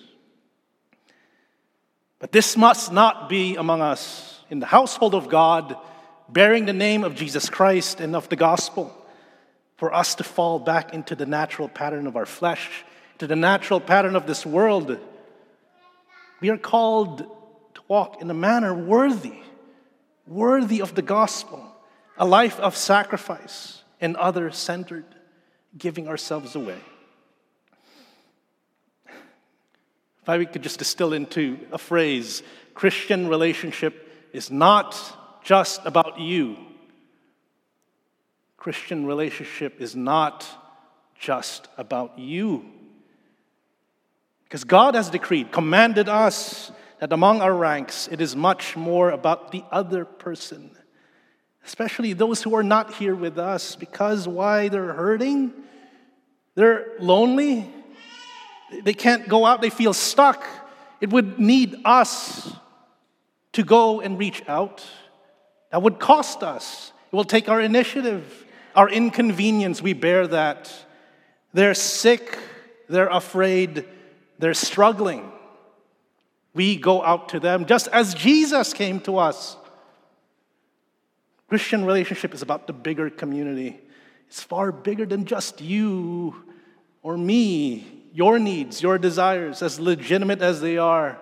But 2.18 2.32
this 2.32 2.56
must 2.56 2.92
not 2.92 3.28
be 3.28 3.56
among 3.56 3.80
us 3.80 4.40
in 4.48 4.60
the 4.60 4.66
household 4.66 5.14
of 5.14 5.28
God, 5.28 5.76
bearing 6.28 6.66
the 6.66 6.72
name 6.72 7.02
of 7.04 7.14
Jesus 7.14 7.50
Christ 7.50 8.00
and 8.00 8.14
of 8.14 8.28
the 8.28 8.36
gospel, 8.36 8.96
for 9.76 9.92
us 9.92 10.14
to 10.16 10.24
fall 10.24 10.58
back 10.58 10.94
into 10.94 11.16
the 11.16 11.26
natural 11.26 11.68
pattern 11.68 12.06
of 12.06 12.16
our 12.16 12.26
flesh, 12.26 12.84
to 13.18 13.26
the 13.26 13.34
natural 13.34 13.80
pattern 13.80 14.14
of 14.14 14.26
this 14.26 14.46
world. 14.46 14.98
We 16.40 16.50
are 16.50 16.58
called 16.58 17.18
to 17.18 17.80
walk 17.88 18.20
in 18.20 18.30
a 18.30 18.34
manner 18.34 18.74
worthy, 18.74 19.40
worthy 20.26 20.80
of 20.80 20.94
the 20.94 21.02
gospel, 21.02 21.71
a 22.22 22.24
life 22.24 22.60
of 22.60 22.76
sacrifice 22.76 23.82
and 24.00 24.16
other 24.16 24.52
centered, 24.52 25.04
giving 25.76 26.06
ourselves 26.06 26.54
away. 26.54 26.78
If 30.22 30.28
I 30.28 30.44
could 30.44 30.62
just 30.62 30.78
distill 30.78 31.14
into 31.14 31.58
a 31.72 31.78
phrase 31.78 32.44
Christian 32.74 33.26
relationship 33.26 34.08
is 34.32 34.52
not 34.52 34.96
just 35.42 35.80
about 35.84 36.20
you. 36.20 36.56
Christian 38.56 39.04
relationship 39.04 39.80
is 39.80 39.96
not 39.96 40.46
just 41.18 41.66
about 41.76 42.20
you. 42.20 42.64
Because 44.44 44.62
God 44.62 44.94
has 44.94 45.10
decreed, 45.10 45.50
commanded 45.50 46.08
us 46.08 46.70
that 47.00 47.12
among 47.12 47.40
our 47.40 47.52
ranks, 47.52 48.08
it 48.12 48.20
is 48.20 48.36
much 48.36 48.76
more 48.76 49.10
about 49.10 49.50
the 49.50 49.64
other 49.72 50.04
person, 50.04 50.70
especially 51.64 52.12
those 52.12 52.42
who 52.42 52.54
are 52.54 52.62
not 52.62 52.94
here 52.94 53.14
with 53.14 53.38
us, 53.38 53.76
because 53.76 54.26
why 54.26 54.68
they're 54.68 54.92
hurting, 54.92 55.52
they're 56.54 56.86
lonely, 56.98 57.70
they 58.82 58.94
can't 58.94 59.28
go 59.28 59.44
out, 59.46 59.60
they 59.60 59.70
feel 59.70 59.92
stuck. 59.92 60.44
It 61.00 61.10
would 61.10 61.38
need 61.38 61.76
us 61.84 62.52
to 63.52 63.62
go 63.62 64.00
and 64.00 64.18
reach 64.18 64.42
out. 64.48 64.84
That 65.70 65.82
would 65.82 65.98
cost 65.98 66.42
us. 66.42 66.92
It 67.12 67.16
will 67.16 67.24
take 67.24 67.48
our 67.48 67.60
initiative, 67.60 68.46
our 68.74 68.88
inconvenience. 68.88 69.82
We 69.82 69.92
bear 69.92 70.26
that. 70.28 70.72
They're 71.52 71.74
sick, 71.74 72.38
they're 72.88 73.08
afraid, 73.08 73.84
they're 74.38 74.54
struggling. 74.54 75.30
We 76.54 76.76
go 76.76 77.02
out 77.02 77.30
to 77.30 77.40
them 77.40 77.66
just 77.66 77.88
as 77.88 78.14
Jesus 78.14 78.72
came 78.72 79.00
to 79.00 79.18
us. 79.18 79.56
Christian 81.52 81.84
relationship 81.84 82.32
is 82.32 82.40
about 82.40 82.66
the 82.66 82.72
bigger 82.72 83.10
community. 83.10 83.78
It's 84.26 84.42
far 84.42 84.72
bigger 84.72 85.04
than 85.04 85.26
just 85.26 85.60
you 85.60 86.34
or 87.02 87.14
me, 87.18 88.06
your 88.14 88.38
needs, 88.38 88.82
your 88.82 88.96
desires, 88.96 89.60
as 89.60 89.78
legitimate 89.78 90.40
as 90.40 90.62
they 90.62 90.78
are. 90.78 91.18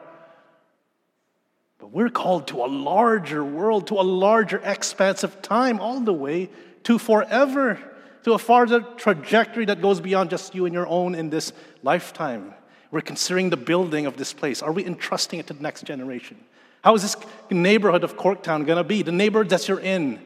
But 1.80 1.90
we're 1.90 2.10
called 2.10 2.46
to 2.46 2.64
a 2.64 2.68
larger 2.70 3.42
world, 3.42 3.88
to 3.88 3.94
a 3.94 4.06
larger 4.06 4.60
expanse 4.62 5.24
of 5.24 5.42
time, 5.42 5.80
all 5.80 5.98
the 5.98 6.12
way 6.12 6.48
to 6.84 6.96
forever, 6.96 7.80
to 8.22 8.34
a 8.34 8.38
farther 8.38 8.82
trajectory 8.98 9.64
that 9.64 9.82
goes 9.82 10.00
beyond 10.00 10.30
just 10.30 10.54
you 10.54 10.64
and 10.64 10.72
your 10.72 10.86
own 10.86 11.16
in 11.16 11.30
this 11.30 11.52
lifetime. 11.82 12.54
We're 12.92 13.00
considering 13.00 13.50
the 13.50 13.56
building 13.56 14.06
of 14.06 14.16
this 14.16 14.32
place. 14.32 14.62
Are 14.62 14.70
we 14.70 14.86
entrusting 14.86 15.40
it 15.40 15.48
to 15.48 15.54
the 15.54 15.62
next 15.64 15.86
generation? 15.86 16.36
How 16.82 16.94
is 16.94 17.02
this 17.02 17.16
neighborhood 17.50 18.04
of 18.04 18.16
Corktown 18.16 18.66
going 18.66 18.78
to 18.78 18.84
be? 18.84 19.02
The 19.02 19.12
neighborhood 19.12 19.50
that 19.50 19.68
you're 19.68 19.80
in. 19.80 20.20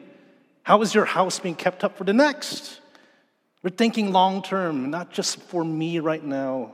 How 0.63 0.81
is 0.81 0.95
your 0.95 1.05
house 1.05 1.39
being 1.39 1.55
kept 1.55 1.83
up 1.83 1.97
for 1.97 2.03
the 2.03 2.13
next? 2.13 2.79
We're 3.61 3.71
thinking 3.71 4.11
long 4.11 4.41
term, 4.41 4.89
not 4.89 5.11
just 5.11 5.39
for 5.41 5.63
me 5.63 5.99
right 5.99 6.23
now. 6.23 6.73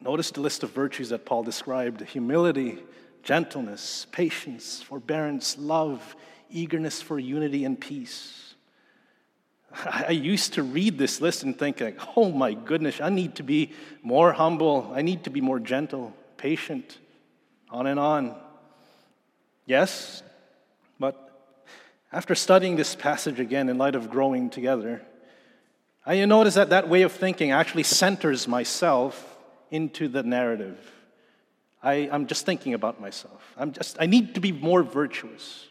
Notice 0.00 0.30
the 0.32 0.40
list 0.40 0.62
of 0.62 0.70
virtues 0.70 1.08
that 1.08 1.24
Paul 1.24 1.42
described 1.44 2.02
humility, 2.02 2.78
gentleness, 3.22 4.06
patience, 4.12 4.82
forbearance, 4.82 5.56
love, 5.56 6.14
eagerness 6.50 7.00
for 7.00 7.18
unity 7.18 7.64
and 7.64 7.80
peace. 7.80 8.54
I 9.86 10.10
used 10.10 10.54
to 10.54 10.62
read 10.62 10.98
this 10.98 11.20
list 11.20 11.42
and 11.42 11.58
think, 11.58 11.80
like, 11.80 11.98
oh 12.16 12.30
my 12.30 12.52
goodness, 12.52 13.00
I 13.00 13.08
need 13.08 13.36
to 13.36 13.42
be 13.42 13.72
more 14.02 14.32
humble. 14.32 14.92
I 14.94 15.02
need 15.02 15.24
to 15.24 15.30
be 15.30 15.40
more 15.40 15.58
gentle, 15.58 16.14
patient, 16.44 16.98
on 17.70 17.86
and 17.86 17.98
on. 17.98 18.36
Yes, 19.64 20.22
but 21.00 21.16
after 22.12 22.34
studying 22.34 22.76
this 22.76 22.94
passage 22.94 23.40
again 23.40 23.70
in 23.70 23.78
light 23.78 23.94
of 23.94 24.10
growing 24.10 24.50
together, 24.50 25.00
I 26.04 26.22
notice 26.26 26.52
that 26.56 26.68
that 26.68 26.86
way 26.86 27.00
of 27.00 27.12
thinking 27.12 27.50
actually 27.50 27.84
centers 27.84 28.46
myself 28.46 29.38
into 29.70 30.06
the 30.06 30.22
narrative. 30.22 30.78
I, 31.82 32.10
I'm 32.12 32.26
just 32.26 32.44
thinking 32.44 32.74
about 32.74 33.00
myself. 33.00 33.40
I'm 33.56 33.72
just, 33.72 33.96
I 33.98 34.04
need 34.04 34.34
to 34.34 34.40
be 34.42 34.52
more 34.52 34.82
virtuous, 34.82 35.66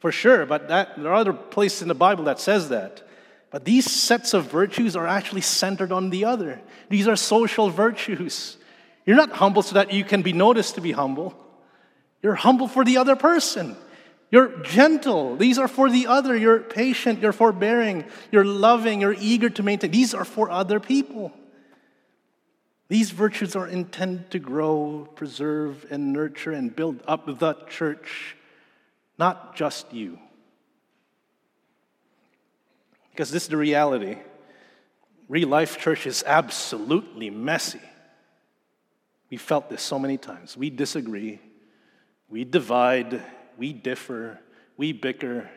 for 0.00 0.12
sure, 0.12 0.44
but 0.44 0.68
that, 0.68 1.02
there 1.02 1.12
are 1.12 1.14
other 1.14 1.32
places 1.32 1.80
in 1.80 1.88
the 1.88 1.94
Bible 1.94 2.24
that 2.24 2.38
says 2.38 2.68
that. 2.68 3.08
But 3.50 3.64
these 3.64 3.90
sets 3.90 4.34
of 4.34 4.50
virtues 4.50 4.96
are 4.96 5.06
actually 5.06 5.40
centered 5.40 5.92
on 5.92 6.10
the 6.10 6.26
other. 6.26 6.60
These 6.90 7.08
are 7.08 7.16
social 7.16 7.70
virtues. 7.70 8.58
You're 9.06 9.16
not 9.16 9.32
humble 9.32 9.62
so 9.62 9.74
that 9.74 9.92
you 9.92 10.04
can 10.04 10.22
be 10.22 10.32
noticed 10.32 10.76
to 10.76 10.80
be 10.80 10.92
humble. 10.92 11.34
You're 12.22 12.34
humble 12.34 12.68
for 12.68 12.84
the 12.84 12.96
other 12.96 13.16
person. 13.16 13.76
You're 14.30 14.62
gentle. 14.62 15.36
These 15.36 15.58
are 15.58 15.68
for 15.68 15.90
the 15.90 16.06
other. 16.06 16.36
You're 16.36 16.60
patient. 16.60 17.20
You're 17.20 17.32
forbearing. 17.32 18.04
You're 18.32 18.44
loving. 18.44 19.02
You're 19.02 19.16
eager 19.18 19.50
to 19.50 19.62
maintain. 19.62 19.90
These 19.90 20.14
are 20.14 20.24
for 20.24 20.50
other 20.50 20.80
people. 20.80 21.32
These 22.88 23.10
virtues 23.10 23.56
are 23.56 23.66
intended 23.66 24.30
to 24.32 24.38
grow, 24.38 25.08
preserve, 25.14 25.86
and 25.90 26.12
nurture 26.12 26.52
and 26.52 26.74
build 26.74 27.02
up 27.06 27.26
the 27.26 27.54
church, 27.68 28.36
not 29.18 29.56
just 29.56 29.92
you. 29.92 30.18
Because 33.10 33.30
this 33.30 33.44
is 33.44 33.48
the 33.48 33.56
reality. 33.56 34.18
Real 35.28 35.48
life 35.48 35.78
church 35.78 36.06
is 36.06 36.24
absolutely 36.26 37.30
messy. 37.30 37.80
We 39.34 39.38
felt 39.38 39.68
this 39.68 39.82
so 39.82 39.98
many 39.98 40.16
times. 40.16 40.56
We 40.56 40.70
disagree, 40.70 41.40
we 42.28 42.44
divide, 42.44 43.20
we 43.58 43.72
differ, 43.72 44.38
we 44.76 44.92
bicker, 44.92 45.50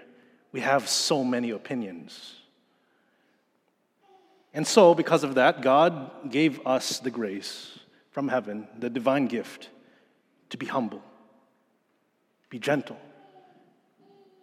we 0.51 0.61
have 0.61 0.89
so 0.89 1.23
many 1.23 1.51
opinions. 1.51 2.37
And 4.51 4.65
so, 4.65 4.95
because 4.95 5.23
of 5.23 5.35
that, 5.35 5.61
God 5.61 6.31
gave 6.31 6.65
us 6.65 6.97
the 6.97 7.11
grace 7.11 7.77
from 8.09 8.29
heaven, 8.29 8.67
the 8.79 8.89
divine 8.89 9.27
gift, 9.27 9.69
to 10.49 10.57
be 10.57 10.65
humble, 10.65 11.03
be 12.49 12.57
gentle, 12.57 12.97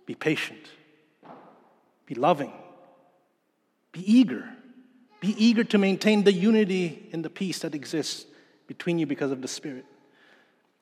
be 0.06 0.14
patient, 0.14 0.70
be 2.06 2.14
loving, 2.14 2.52
be 3.90 4.00
eager. 4.00 4.48
Be 5.20 5.34
eager 5.44 5.64
to 5.64 5.78
maintain 5.78 6.22
the 6.22 6.32
unity 6.32 7.08
and 7.12 7.24
the 7.24 7.30
peace 7.30 7.60
that 7.60 7.74
exists 7.74 8.26
between 8.66 8.98
you 8.98 9.06
because 9.06 9.30
of 9.30 9.42
the 9.42 9.48
Spirit. 9.48 9.84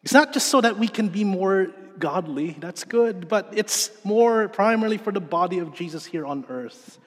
It's 0.02 0.12
not 0.12 0.32
just 0.32 0.48
so 0.48 0.60
that 0.60 0.78
we 0.78 0.88
can 0.88 1.08
be 1.08 1.24
more 1.24 1.68
godly, 1.98 2.56
that's 2.58 2.84
good, 2.84 3.28
but 3.28 3.50
it's 3.52 3.90
more 4.04 4.48
primarily 4.48 4.98
for 4.98 5.12
the 5.12 5.20
body 5.20 5.58
of 5.58 5.74
Jesus 5.74 6.04
here 6.04 6.26
on 6.26 6.44
earth, 6.48 6.98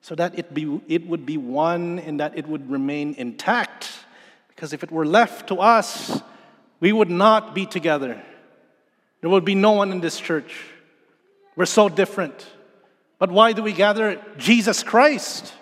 so 0.00 0.14
that 0.14 0.38
it, 0.38 0.52
be, 0.52 0.80
it 0.88 1.06
would 1.06 1.24
be 1.24 1.36
one 1.36 1.98
and 2.00 2.20
that 2.20 2.36
it 2.36 2.46
would 2.46 2.70
remain 2.70 3.14
intact. 3.14 3.88
Because 4.48 4.72
if 4.72 4.82
it 4.82 4.90
were 4.90 5.06
left 5.06 5.48
to 5.48 5.60
us, 5.60 6.20
we 6.80 6.92
would 6.92 7.10
not 7.10 7.54
be 7.54 7.64
together. 7.64 8.20
There 9.20 9.30
would 9.30 9.44
be 9.44 9.54
no 9.54 9.72
one 9.72 9.92
in 9.92 10.00
this 10.00 10.18
church. 10.18 10.52
We're 11.54 11.66
so 11.66 11.88
different. 11.88 12.46
But 13.18 13.30
why 13.30 13.52
do 13.52 13.62
we 13.62 13.72
gather? 13.72 14.20
Jesus 14.36 14.82
Christ. 14.82 15.52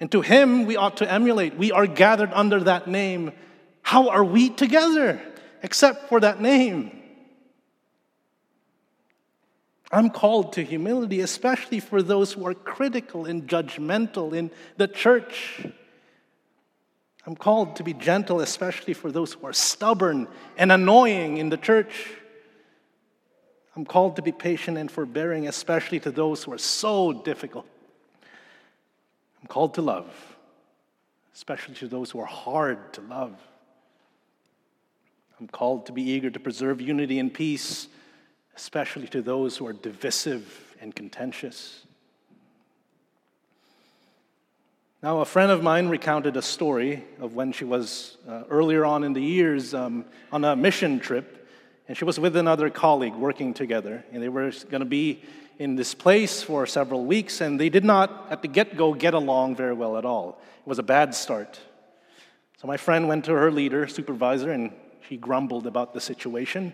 And 0.00 0.10
to 0.12 0.22
him 0.22 0.64
we 0.64 0.76
ought 0.76 0.96
to 0.98 1.12
emulate. 1.12 1.56
We 1.56 1.72
are 1.72 1.86
gathered 1.86 2.30
under 2.32 2.60
that 2.60 2.86
name. 2.86 3.32
How 3.88 4.10
are 4.10 4.22
we 4.22 4.50
together 4.50 5.18
except 5.62 6.10
for 6.10 6.20
that 6.20 6.42
name? 6.42 6.92
I'm 9.90 10.10
called 10.10 10.52
to 10.52 10.62
humility, 10.62 11.20
especially 11.20 11.80
for 11.80 12.02
those 12.02 12.34
who 12.34 12.46
are 12.46 12.52
critical 12.52 13.24
and 13.24 13.48
judgmental 13.48 14.36
in 14.36 14.50
the 14.76 14.88
church. 14.88 15.66
I'm 17.24 17.34
called 17.34 17.76
to 17.76 17.82
be 17.82 17.94
gentle, 17.94 18.42
especially 18.42 18.92
for 18.92 19.10
those 19.10 19.32
who 19.32 19.46
are 19.46 19.54
stubborn 19.54 20.28
and 20.58 20.70
annoying 20.70 21.38
in 21.38 21.48
the 21.48 21.56
church. 21.56 22.10
I'm 23.74 23.86
called 23.86 24.16
to 24.16 24.22
be 24.22 24.32
patient 24.32 24.76
and 24.76 24.90
forbearing, 24.90 25.48
especially 25.48 26.00
to 26.00 26.10
those 26.10 26.44
who 26.44 26.52
are 26.52 26.58
so 26.58 27.14
difficult. 27.14 27.64
I'm 29.40 29.48
called 29.48 29.72
to 29.76 29.80
love, 29.80 30.12
especially 31.34 31.76
to 31.76 31.88
those 31.88 32.10
who 32.10 32.20
are 32.20 32.26
hard 32.26 32.92
to 32.92 33.00
love. 33.00 33.34
I'm 35.40 35.48
called 35.48 35.86
to 35.86 35.92
be 35.92 36.02
eager 36.02 36.30
to 36.30 36.40
preserve 36.40 36.80
unity 36.80 37.18
and 37.18 37.32
peace, 37.32 37.88
especially 38.56 39.06
to 39.08 39.22
those 39.22 39.56
who 39.56 39.66
are 39.66 39.72
divisive 39.72 40.74
and 40.80 40.94
contentious. 40.94 41.84
Now, 45.02 45.20
a 45.20 45.24
friend 45.24 45.52
of 45.52 45.62
mine 45.62 45.88
recounted 45.88 46.36
a 46.36 46.42
story 46.42 47.04
of 47.20 47.34
when 47.34 47.52
she 47.52 47.64
was 47.64 48.16
uh, 48.28 48.42
earlier 48.50 48.84
on 48.84 49.04
in 49.04 49.12
the 49.12 49.22
years 49.22 49.74
um, 49.74 50.04
on 50.32 50.44
a 50.44 50.56
mission 50.56 50.98
trip 50.98 51.38
and 51.88 51.96
she 51.96 52.04
was 52.04 52.20
with 52.20 52.36
another 52.36 52.68
colleague 52.68 53.14
working 53.14 53.54
together. 53.54 54.04
And 54.12 54.22
they 54.22 54.28
were 54.28 54.52
going 54.68 54.80
to 54.80 54.86
be 54.86 55.22
in 55.58 55.74
this 55.74 55.94
place 55.94 56.42
for 56.42 56.66
several 56.66 57.04
weeks, 57.04 57.40
and 57.40 57.58
they 57.58 57.70
did 57.70 57.84
not, 57.84 58.28
at 58.30 58.42
the 58.42 58.48
get 58.48 58.76
go, 58.76 58.94
get 58.94 59.14
along 59.14 59.56
very 59.56 59.72
well 59.72 59.96
at 59.96 60.04
all. 60.04 60.40
It 60.60 60.68
was 60.68 60.78
a 60.78 60.84
bad 60.84 61.14
start. 61.14 61.58
So 62.60 62.68
my 62.68 62.76
friend 62.76 63.08
went 63.08 63.24
to 63.24 63.32
her 63.32 63.50
leader, 63.50 63.88
supervisor, 63.88 64.52
and 64.52 64.72
she 65.08 65.16
grumbled 65.16 65.66
about 65.66 65.94
the 65.94 66.00
situation. 66.00 66.72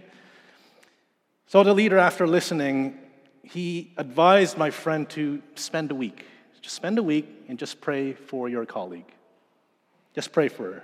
So 1.47 1.63
the 1.63 1.75
leader, 1.75 1.99
after 1.99 2.27
listening, 2.27 2.99
he 3.43 3.93
advised 3.97 4.59
my 4.59 4.71
friend 4.71 5.09
to 5.11 5.43
spend 5.55 5.93
a 5.93 5.95
week. 5.95 6.25
Just 6.61 6.75
spend 6.75 6.99
a 6.99 7.03
week 7.03 7.29
and 7.49 7.59
just 7.59 7.81
pray 7.81 8.15
for 8.15 8.49
your 8.49 8.67
colleague. 8.67 9.13
Just 10.15 10.33
pray 10.33 10.49
for 10.49 10.65
her. 10.65 10.83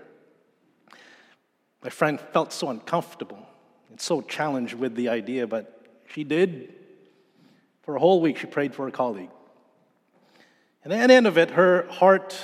My 1.83 1.89
friend 1.89 2.21
felt 2.21 2.53
so 2.53 2.69
uncomfortable 2.69 3.47
and 3.89 4.01
so 4.01 4.21
challenged 4.21 4.75
with 4.75 4.95
the 4.95 5.09
idea, 5.09 5.47
but 5.47 5.87
she 6.07 6.25
did. 6.25 6.75
For 7.83 7.97
a 7.97 7.99
whole 7.99 8.21
week, 8.21 8.37
she 8.37 8.47
prayed 8.47 8.75
for 8.75 8.87
a 8.87 8.93
colleague. 8.93 9.31
And 10.85 10.93
at 10.93 11.09
the 11.09 11.15
end 11.15 11.27
of 11.27 11.39
it, 11.39 11.53
her 11.53 11.87
heart 11.89 12.37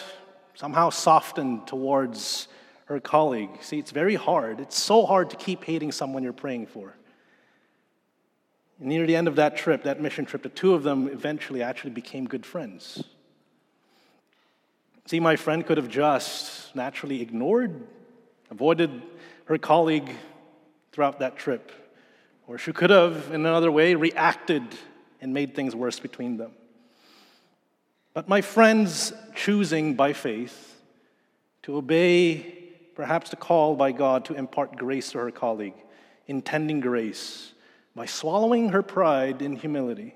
somehow 0.54 0.90
softened 0.90 1.66
towards 1.66 2.48
her 2.86 3.00
colleague. 3.00 3.50
See, 3.60 3.78
it's 3.78 3.90
very 3.90 4.14
hard. 4.14 4.60
It's 4.60 4.80
so 4.80 5.06
hard 5.06 5.30
to 5.30 5.36
keep 5.36 5.64
hating 5.64 5.92
someone 5.92 6.22
you're 6.22 6.32
praying 6.32 6.66
for. 6.66 6.94
Near 8.78 9.06
the 9.06 9.16
end 9.16 9.28
of 9.28 9.36
that 9.36 9.56
trip, 9.56 9.84
that 9.84 10.00
mission 10.00 10.24
trip, 10.24 10.42
the 10.42 10.48
two 10.48 10.74
of 10.74 10.82
them 10.82 11.08
eventually 11.08 11.62
actually 11.62 11.90
became 11.90 12.26
good 12.26 12.44
friends. 12.44 13.02
See, 15.06 15.20
my 15.20 15.36
friend 15.36 15.64
could 15.64 15.78
have 15.78 15.88
just 15.88 16.74
naturally 16.74 17.22
ignored, 17.22 17.86
avoided 18.50 19.02
her 19.46 19.56
colleague 19.56 20.10
throughout 20.92 21.20
that 21.20 21.36
trip. 21.36 21.72
Or 22.46 22.58
she 22.58 22.72
could 22.72 22.90
have, 22.90 23.28
in 23.28 23.46
another 23.46 23.72
way, 23.72 23.94
reacted 23.94 24.62
and 25.20 25.32
made 25.32 25.54
things 25.54 25.74
worse 25.74 25.98
between 25.98 26.36
them. 26.36 26.52
But 28.14 28.28
my 28.28 28.40
friend's 28.40 29.12
choosing 29.34 29.94
by 29.94 30.12
faith 30.12 30.80
to 31.62 31.76
obey 31.76 32.55
perhaps 32.96 33.30
the 33.30 33.36
call 33.36 33.76
by 33.76 33.92
God 33.92 34.24
to 34.24 34.34
impart 34.34 34.76
grace 34.76 35.12
to 35.12 35.18
her 35.18 35.30
colleague, 35.30 35.76
intending 36.26 36.80
grace 36.80 37.52
by 37.94 38.06
swallowing 38.06 38.70
her 38.70 38.82
pride 38.82 39.42
in 39.42 39.54
humility, 39.56 40.14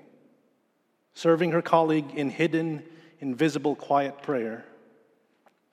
serving 1.13 1.51
her 1.51 1.61
colleague 1.61 2.11
in 2.15 2.29
hidden, 2.29 2.83
invisible, 3.19 3.75
quiet 3.75 4.21
prayer, 4.21 4.65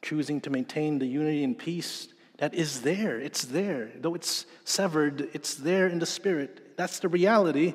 choosing 0.02 0.40
to 0.42 0.50
maintain 0.50 0.98
the 0.98 1.06
unity 1.06 1.42
and 1.42 1.58
peace 1.58 2.08
that 2.36 2.54
is 2.54 2.82
there. 2.82 3.18
It's 3.18 3.44
there. 3.44 3.90
Though 3.96 4.14
it's 4.14 4.46
severed, 4.64 5.28
it's 5.32 5.54
there 5.54 5.88
in 5.88 5.98
the 5.98 6.06
spirit. 6.06 6.76
That's 6.76 7.00
the 7.00 7.08
reality. 7.08 7.74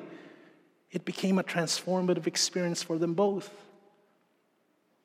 It 0.90 1.04
became 1.04 1.38
a 1.38 1.44
transformative 1.44 2.26
experience 2.26 2.82
for 2.82 2.98
them 2.98 3.14
both. 3.14 3.50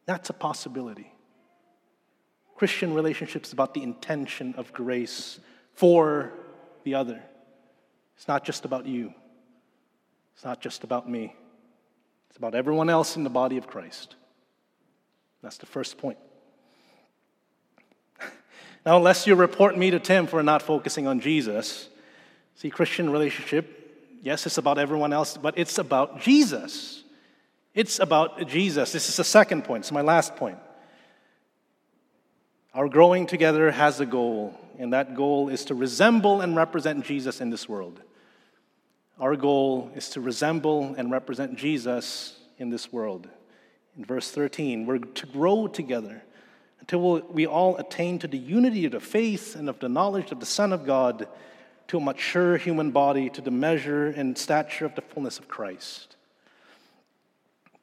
That's 0.05 0.29
a 0.29 0.33
possibility. 0.33 1.11
Christian 2.59 2.93
relationships 2.93 3.53
about 3.53 3.73
the 3.73 3.81
intention 3.81 4.53
of 4.57 4.73
grace 4.73 5.39
for 5.75 6.33
the 6.83 6.93
other. 6.93 7.23
It's 8.17 8.27
not 8.27 8.43
just 8.43 8.65
about 8.65 8.85
you. 8.85 9.13
It's 10.35 10.43
not 10.43 10.59
just 10.59 10.83
about 10.83 11.09
me. 11.09 11.33
It's 12.27 12.35
about 12.37 12.55
everyone 12.55 12.89
else 12.89 13.15
in 13.15 13.23
the 13.23 13.29
body 13.29 13.55
of 13.55 13.67
Christ. 13.67 14.15
That's 15.41 15.57
the 15.57 15.67
first 15.67 15.97
point. 15.97 16.17
Now, 18.85 18.97
unless 18.97 19.25
you 19.25 19.35
report 19.35 19.77
me 19.77 19.91
to 19.91 19.99
Tim 19.99 20.27
for 20.27 20.43
not 20.43 20.61
focusing 20.61 21.07
on 21.07 21.21
Jesus, 21.21 21.87
see, 22.55 22.69
Christian 22.69 23.09
relationship, 23.09 24.19
yes, 24.21 24.45
it's 24.45 24.57
about 24.57 24.77
everyone 24.77 25.13
else, 25.13 25.37
but 25.37 25.57
it's 25.57 25.77
about 25.77 26.19
Jesus. 26.19 27.05
It's 27.73 27.99
about 27.99 28.49
Jesus. 28.49 28.91
This 28.91 29.07
is 29.07 29.15
the 29.15 29.23
second 29.23 29.63
point. 29.63 29.83
It's 29.83 29.93
my 29.93 30.01
last 30.01 30.35
point. 30.35 30.57
Our 32.79 32.87
growing 32.87 33.27
together 33.27 33.71
has 33.71 33.99
a 33.99 34.05
goal, 34.05 34.57
and 34.77 34.93
that 34.93 35.13
goal 35.13 35.49
is 35.49 35.65
to 35.65 35.75
resemble 35.75 36.39
and 36.39 36.55
represent 36.55 37.03
Jesus 37.03 37.41
in 37.41 37.49
this 37.49 37.67
world. 37.67 37.99
Our 39.19 39.35
goal 39.35 39.91
is 39.95 40.11
to 40.11 40.21
resemble 40.21 40.95
and 40.97 41.11
represent 41.11 41.57
Jesus 41.57 42.39
in 42.57 42.69
this 42.69 42.89
world. 42.89 43.27
In 43.97 44.05
verse 44.05 44.31
13, 44.31 44.85
we're 44.85 44.99
to 44.99 45.25
grow 45.25 45.67
together 45.67 46.23
until 46.79 47.19
we 47.23 47.45
all 47.45 47.75
attain 47.75 48.17
to 48.19 48.29
the 48.29 48.37
unity 48.37 48.85
of 48.85 48.93
the 48.93 49.01
faith 49.01 49.57
and 49.57 49.67
of 49.67 49.77
the 49.79 49.89
knowledge 49.89 50.31
of 50.31 50.39
the 50.39 50.45
Son 50.45 50.71
of 50.71 50.85
God, 50.85 51.27
to 51.89 51.97
a 51.97 52.01
mature 52.01 52.55
human 52.55 52.91
body, 52.91 53.29
to 53.31 53.41
the 53.41 53.51
measure 53.51 54.07
and 54.07 54.37
stature 54.37 54.85
of 54.85 54.95
the 54.95 55.01
fullness 55.01 55.37
of 55.37 55.49
Christ. 55.49 56.15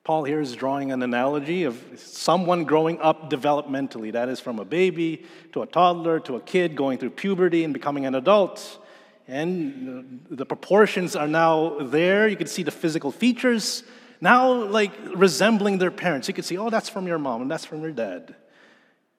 Paul 0.06 0.22
here 0.22 0.40
is 0.40 0.54
drawing 0.54 0.92
an 0.92 1.02
analogy 1.02 1.64
of 1.64 1.82
someone 1.96 2.62
growing 2.62 3.00
up 3.00 3.28
developmentally, 3.28 4.12
that 4.12 4.28
is, 4.28 4.38
from 4.38 4.60
a 4.60 4.64
baby 4.64 5.26
to 5.50 5.62
a 5.62 5.66
toddler 5.66 6.20
to 6.20 6.36
a 6.36 6.40
kid 6.40 6.76
going 6.76 6.98
through 6.98 7.10
puberty 7.10 7.64
and 7.64 7.74
becoming 7.74 8.06
an 8.06 8.14
adult. 8.14 8.78
And 9.26 10.24
the 10.30 10.46
proportions 10.46 11.16
are 11.16 11.26
now 11.26 11.80
there. 11.80 12.28
You 12.28 12.36
can 12.36 12.46
see 12.46 12.62
the 12.62 12.70
physical 12.70 13.10
features 13.10 13.82
now, 14.20 14.52
like 14.52 14.92
resembling 15.12 15.78
their 15.78 15.90
parents. 15.90 16.28
You 16.28 16.34
can 16.34 16.44
see, 16.44 16.56
oh, 16.56 16.70
that's 16.70 16.88
from 16.88 17.08
your 17.08 17.18
mom 17.18 17.42
and 17.42 17.50
that's 17.50 17.64
from 17.64 17.82
your 17.82 17.90
dad. 17.90 18.36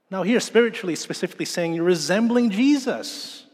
Now, 0.10 0.24
here, 0.24 0.40
spiritually, 0.40 0.96
specifically 0.96 1.44
saying 1.44 1.74
you're 1.74 1.84
resembling 1.84 2.50
Jesus, 2.50 3.46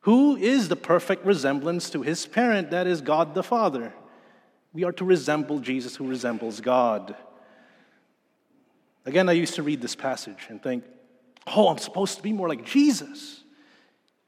who 0.00 0.34
is 0.34 0.66
the 0.68 0.74
perfect 0.74 1.24
resemblance 1.24 1.88
to 1.90 2.02
his 2.02 2.26
parent, 2.26 2.72
that 2.72 2.88
is 2.88 3.00
God 3.00 3.36
the 3.36 3.44
Father. 3.44 3.94
We 4.72 4.84
are 4.84 4.92
to 4.92 5.04
resemble 5.04 5.60
Jesus, 5.60 5.96
who 5.96 6.06
resembles 6.06 6.60
God. 6.60 7.16
Again, 9.06 9.28
I 9.28 9.32
used 9.32 9.54
to 9.54 9.62
read 9.62 9.80
this 9.80 9.94
passage 9.94 10.46
and 10.48 10.62
think, 10.62 10.84
oh, 11.46 11.68
I'm 11.68 11.78
supposed 11.78 12.16
to 12.16 12.22
be 12.22 12.32
more 12.32 12.48
like 12.48 12.64
Jesus. 12.64 13.42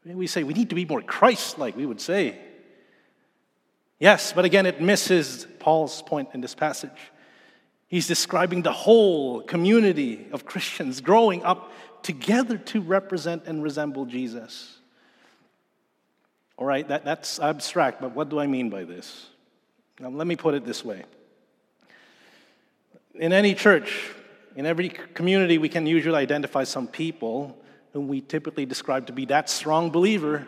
We 0.04 0.26
say 0.26 0.42
we 0.42 0.54
need 0.54 0.70
to 0.70 0.74
be 0.74 0.86
more 0.86 1.02
Christ 1.02 1.58
like, 1.58 1.76
we 1.76 1.84
would 1.84 2.00
say. 2.00 2.38
Yes, 3.98 4.32
but 4.32 4.46
again, 4.46 4.64
it 4.64 4.80
misses 4.80 5.46
Paul's 5.58 6.00
point 6.00 6.30
in 6.32 6.40
this 6.40 6.54
passage. 6.54 7.12
He's 7.88 8.06
describing 8.06 8.62
the 8.62 8.72
whole 8.72 9.42
community 9.42 10.28
of 10.32 10.46
Christians 10.46 11.02
growing 11.02 11.42
up 11.42 11.70
together 12.02 12.56
to 12.56 12.80
represent 12.80 13.44
and 13.46 13.62
resemble 13.62 14.06
Jesus. 14.06 14.78
All 16.56 16.66
right, 16.66 16.86
that, 16.88 17.04
that's 17.04 17.38
abstract, 17.38 18.00
but 18.00 18.14
what 18.14 18.30
do 18.30 18.38
I 18.38 18.46
mean 18.46 18.70
by 18.70 18.84
this? 18.84 19.26
Now, 20.00 20.08
let 20.08 20.26
me 20.26 20.34
put 20.34 20.54
it 20.54 20.64
this 20.64 20.82
way. 20.82 21.04
In 23.14 23.34
any 23.34 23.54
church, 23.54 24.10
in 24.56 24.64
every 24.64 24.88
community, 24.88 25.58
we 25.58 25.68
can 25.68 25.86
usually 25.86 26.16
identify 26.16 26.64
some 26.64 26.86
people 26.86 27.56
whom 27.92 28.08
we 28.08 28.22
typically 28.22 28.64
describe 28.64 29.06
to 29.08 29.12
be 29.12 29.26
that 29.26 29.50
strong 29.50 29.90
believer 29.90 30.46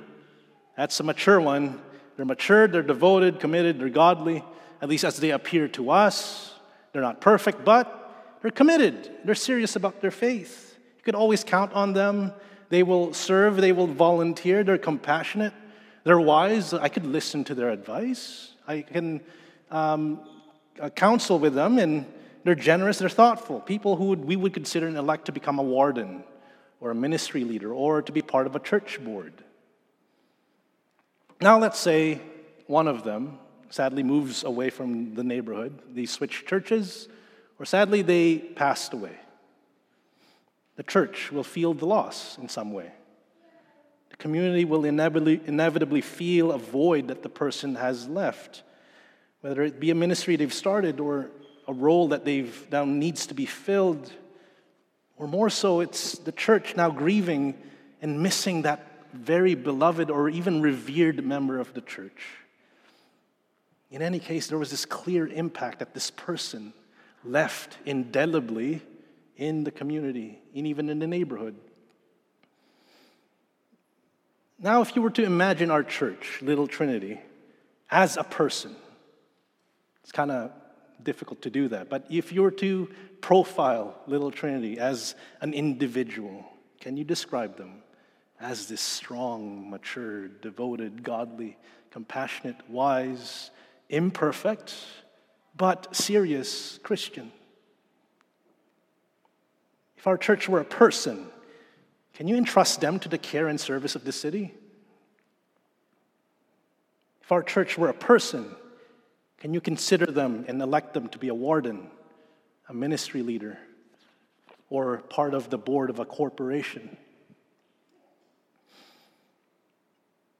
That's 0.77 0.99
a 1.01 1.03
mature 1.03 1.41
one. 1.41 1.81
They're 2.17 2.25
mature, 2.25 2.67
they're 2.67 2.83
devoted, 2.83 3.41
committed, 3.41 3.79
they're 3.79 3.89
godly, 3.89 4.45
at 4.81 4.89
least 4.89 5.05
as 5.05 5.19
they 5.19 5.31
appear 5.31 5.69
to 5.69 5.91
us. 5.91 6.55
They're 6.93 7.03
not 7.03 7.21
perfect, 7.21 7.65
but 7.65 8.39
they're 8.43 8.51
committed. 8.51 9.11
They're 9.25 9.35
serious 9.35 9.77
about 9.77 10.01
their 10.01 10.11
faith. 10.11 10.79
You 10.97 11.03
could 11.05 11.15
always 11.15 11.45
count 11.45 11.73
on 11.73 11.93
them. 11.93 12.33
They 12.69 12.83
will 12.83 13.13
serve, 13.13 13.57
they 13.57 13.73
will 13.73 13.87
volunteer, 13.87 14.65
they're 14.65 14.79
compassionate, 14.79 15.53
they're 16.05 16.21
wise. 16.21 16.73
I 16.73 16.89
could 16.89 17.05
listen 17.05 17.45
to 17.45 17.55
their 17.55 17.69
advice. 17.69 18.55
I 18.67 18.81
can 18.83 19.21
um, 19.73 20.21
counsel 20.95 21.39
with 21.39 21.55
them, 21.55 21.79
and 21.79 22.07
they're 22.45 22.55
generous, 22.55 22.99
they're 22.99 23.09
thoughtful. 23.09 23.61
People 23.61 23.97
who 23.97 24.13
we 24.13 24.37
would 24.37 24.55
consider 24.55 24.87
and 24.87 24.97
elect 24.97 25.27
to 25.27 25.33
become 25.33 25.59
a 25.59 25.63
warden 25.63 26.25
or 26.81 26.91
a 26.91 26.95
ministry 26.95 27.45
leader 27.45 27.73
or 27.73 28.03
to 28.03 28.13
be 28.13 28.23
part 28.23 28.47
of 28.47 28.55
a 28.55 28.61
church 28.61 29.03
board. 29.03 29.33
Now, 31.41 31.59
let's 31.59 31.79
say 31.79 32.21
one 32.67 32.87
of 32.87 33.03
them 33.03 33.39
sadly 33.71 34.03
moves 34.03 34.45
away 34.45 34.71
from 34.71 35.15
the 35.15 35.25
neighborhood. 35.25 35.81
They 35.93 36.07
switch 36.07 36.45
churches, 36.47 37.09
or 37.59 37.65
sadly, 37.65 38.03
they 38.03 38.39
passed 38.39 38.93
away. 38.93 39.17
The 40.77 40.83
church 40.83 41.33
will 41.33 41.45
feel 41.45 41.75
the 41.75 41.87
loss 41.87 42.39
in 42.39 42.49
some 42.49 42.73
way. 42.73 42.93
The 44.11 44.17
community 44.17 44.65
will 44.65 44.85
inevitably, 44.85 45.41
inevitably 45.47 46.01
feel 46.01 46.53
a 46.53 46.59
void 46.59 47.09
that 47.09 47.23
the 47.23 47.29
person 47.29 47.77
has 47.77 48.09
left, 48.09 48.63
whether 49.43 49.63
it 49.63 49.79
be 49.79 49.91
a 49.91 49.95
ministry 49.95 50.37
they've 50.37 50.55
started 50.55 51.01
or 51.01 51.29
a 51.69 51.73
role 51.73 52.09
that 52.09 52.25
they've 52.25 52.67
now 52.73 52.85
needs 52.85 53.27
to 53.27 53.35
be 53.35 53.45
filled, 53.45 54.11
or 55.17 55.29
more 55.29 55.51
so, 55.51 55.81
it's 55.81 56.19
the 56.19 56.33
church 56.33 56.75
now 56.77 56.91
grieving 56.91 57.55
and 58.01 58.23
missing 58.23 58.63
that 58.63 58.89
very 59.13 59.55
beloved 59.55 60.11
or 60.11 60.29
even 60.29 60.63
revered 60.63 61.25
member 61.25 61.59
of 61.59 61.75
the 61.75 61.81
church. 61.81 62.23
In 63.91 64.01
any 64.01 64.19
case, 64.19 64.47
there 64.47 64.59
was 64.59 64.71
this 64.71 64.87
clear 64.87 65.27
impact 65.27 65.81
that 65.81 65.93
this 65.93 66.11
person 66.11 66.73
left 67.25 67.77
indelibly 67.85 68.81
in 69.37 69.65
the 69.65 69.71
community 69.71 70.41
and 70.55 70.67
even 70.67 70.89
in 70.89 70.99
the 70.99 71.07
neighborhood. 71.07 71.57
Now, 74.59 74.81
if 74.81 74.95
you 74.97 75.03
were 75.03 75.11
to 75.11 75.25
imagine 75.25 75.71
our 75.71 75.83
church, 75.83 76.41
Little 76.41 76.69
Trinity, 76.69 77.21
as 77.91 78.17
a 78.17 78.25
person, 78.25 78.75
it's 80.03 80.13
kind 80.13 80.31
of 80.31 80.51
difficult 81.03 81.43
to 81.43 81.51
do 81.51 81.69
that. 81.69 81.89
But 81.89 82.07
if 82.11 82.33
you 82.33 82.43
were 82.43 82.51
to 82.53 82.89
profile 83.21 84.01
Little 84.07 84.31
Trinity 84.31 84.79
as 84.79 85.15
an 85.41 85.55
individual, 85.55 86.45
can 86.81 86.97
you 86.97 87.05
describe 87.05 87.57
them 87.57 87.83
as 88.41 88.67
this 88.67 88.81
strong, 88.81 89.71
mature, 89.71 90.29
devoted, 90.29 91.03
godly, 91.03 91.57
compassionate, 91.91 92.57
wise, 92.69 93.51
imperfect, 93.89 94.75
but 95.57 95.95
serious 95.95 96.79
Christian? 96.83 97.33
If 99.97 100.07
our 100.09 100.19
church 100.19 100.49
were 100.49 100.61
a 100.61 100.65
person, 100.65 101.29
can 102.15 102.27
you 102.27 102.37
entrust 102.37 102.81
them 102.81 102.99
to 103.01 103.09
the 103.09 103.19
care 103.19 103.47
and 103.47 103.61
service 103.61 103.95
of 103.95 104.05
the 104.05 104.13
city? 104.13 104.53
If 107.23 107.31
our 107.31 107.43
church 107.43 107.79
were 107.79 107.89
a 107.89 107.95
person, 107.95 108.57
can 109.43 109.53
you 109.53 109.61
consider 109.61 110.07
them 110.07 110.45
and 110.47 110.63
elect 110.63 110.95
them 110.95 111.09
to 111.09 111.19
be 111.19 111.27
a 111.27 111.35
warden, 111.35 111.91
a 112.69 112.73
ministry 112.73 113.23
leader, 113.23 113.59
or 114.71 114.99
part 114.99 115.35
of 115.35 115.51
the 115.51 115.59
board 115.59 115.91
of 115.91 115.99
a 115.99 116.05
corporation? 116.05 116.97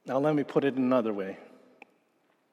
Now, 0.07 0.21
let 0.21 0.37
me 0.37 0.45
put 0.45 0.63
it 0.63 0.77
another 0.77 1.13
way. 1.13 1.37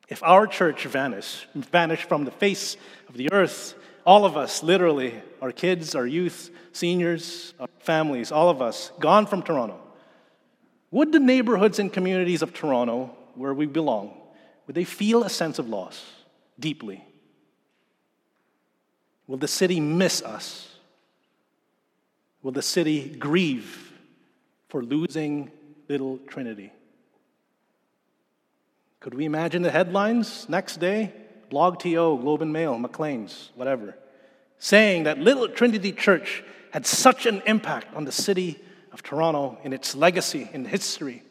If 0.08 0.24
our 0.24 0.48
church 0.48 0.86
vanished, 0.86 1.46
vanished 1.54 2.06
from 2.06 2.26
the 2.26 2.32
face 2.32 2.78
of 3.08 3.16
the 3.16 3.32
earth, 3.32 3.76
all 4.04 4.26
of 4.26 4.36
us, 4.36 4.64
literally, 4.64 5.22
our 5.44 5.52
kids, 5.52 5.94
our 5.94 6.08
youth, 6.08 6.50
seniors, 6.72 7.54
our 7.60 7.70
families, 7.78 8.32
all 8.32 8.50
of 8.50 8.60
us, 8.60 8.92
gone 9.00 9.28
from 9.28 9.44
Toronto, 9.44 9.80
would 10.90 11.12
the 11.12 11.20
neighborhoods 11.20 11.78
and 11.78 11.94
communities 11.94 12.42
of 12.42 12.56
Toronto, 12.56 13.16
where 13.36 13.54
we 13.54 13.68
belong, 13.68 14.20
would 14.66 14.76
they 14.76 14.84
feel 14.84 15.24
a 15.24 15.30
sense 15.30 15.60
of 15.60 15.70
loss? 15.70 16.04
Deeply? 16.60 17.04
Will 19.28 19.38
the 19.38 19.48
city 19.48 19.80
miss 19.80 20.22
us? 20.22 20.76
Will 22.42 22.52
the 22.52 22.62
city 22.62 23.10
grieve 23.10 23.94
for 24.70 24.84
losing 24.84 25.52
little 25.88 26.20
Trinity? 26.28 26.72
Could 29.00 29.14
we 29.14 29.26
imagine 29.26 29.62
the 29.62 29.72
headlines 29.72 30.48
next 30.50 30.78
day? 30.78 31.14
Blog 31.50 31.80
TO, 31.80 32.20
Globe 32.22 32.42
and 32.42 32.54
Mail, 32.54 32.78
Maclean's, 32.78 33.52
whatever, 33.56 33.96
saying 34.60 35.04
that 35.04 35.18
Little 35.18 35.48
Trinity 35.48 35.92
Church 35.92 36.44
had 36.72 36.86
such 36.86 37.26
an 37.26 37.42
impact 37.46 37.96
on 37.96 38.06
the 38.06 38.12
city 38.12 38.60
of 38.92 39.02
Toronto 39.02 39.58
in 39.64 39.74
its 39.74 39.96
legacy 39.96 40.50
in 40.54 40.66
history 40.66 41.24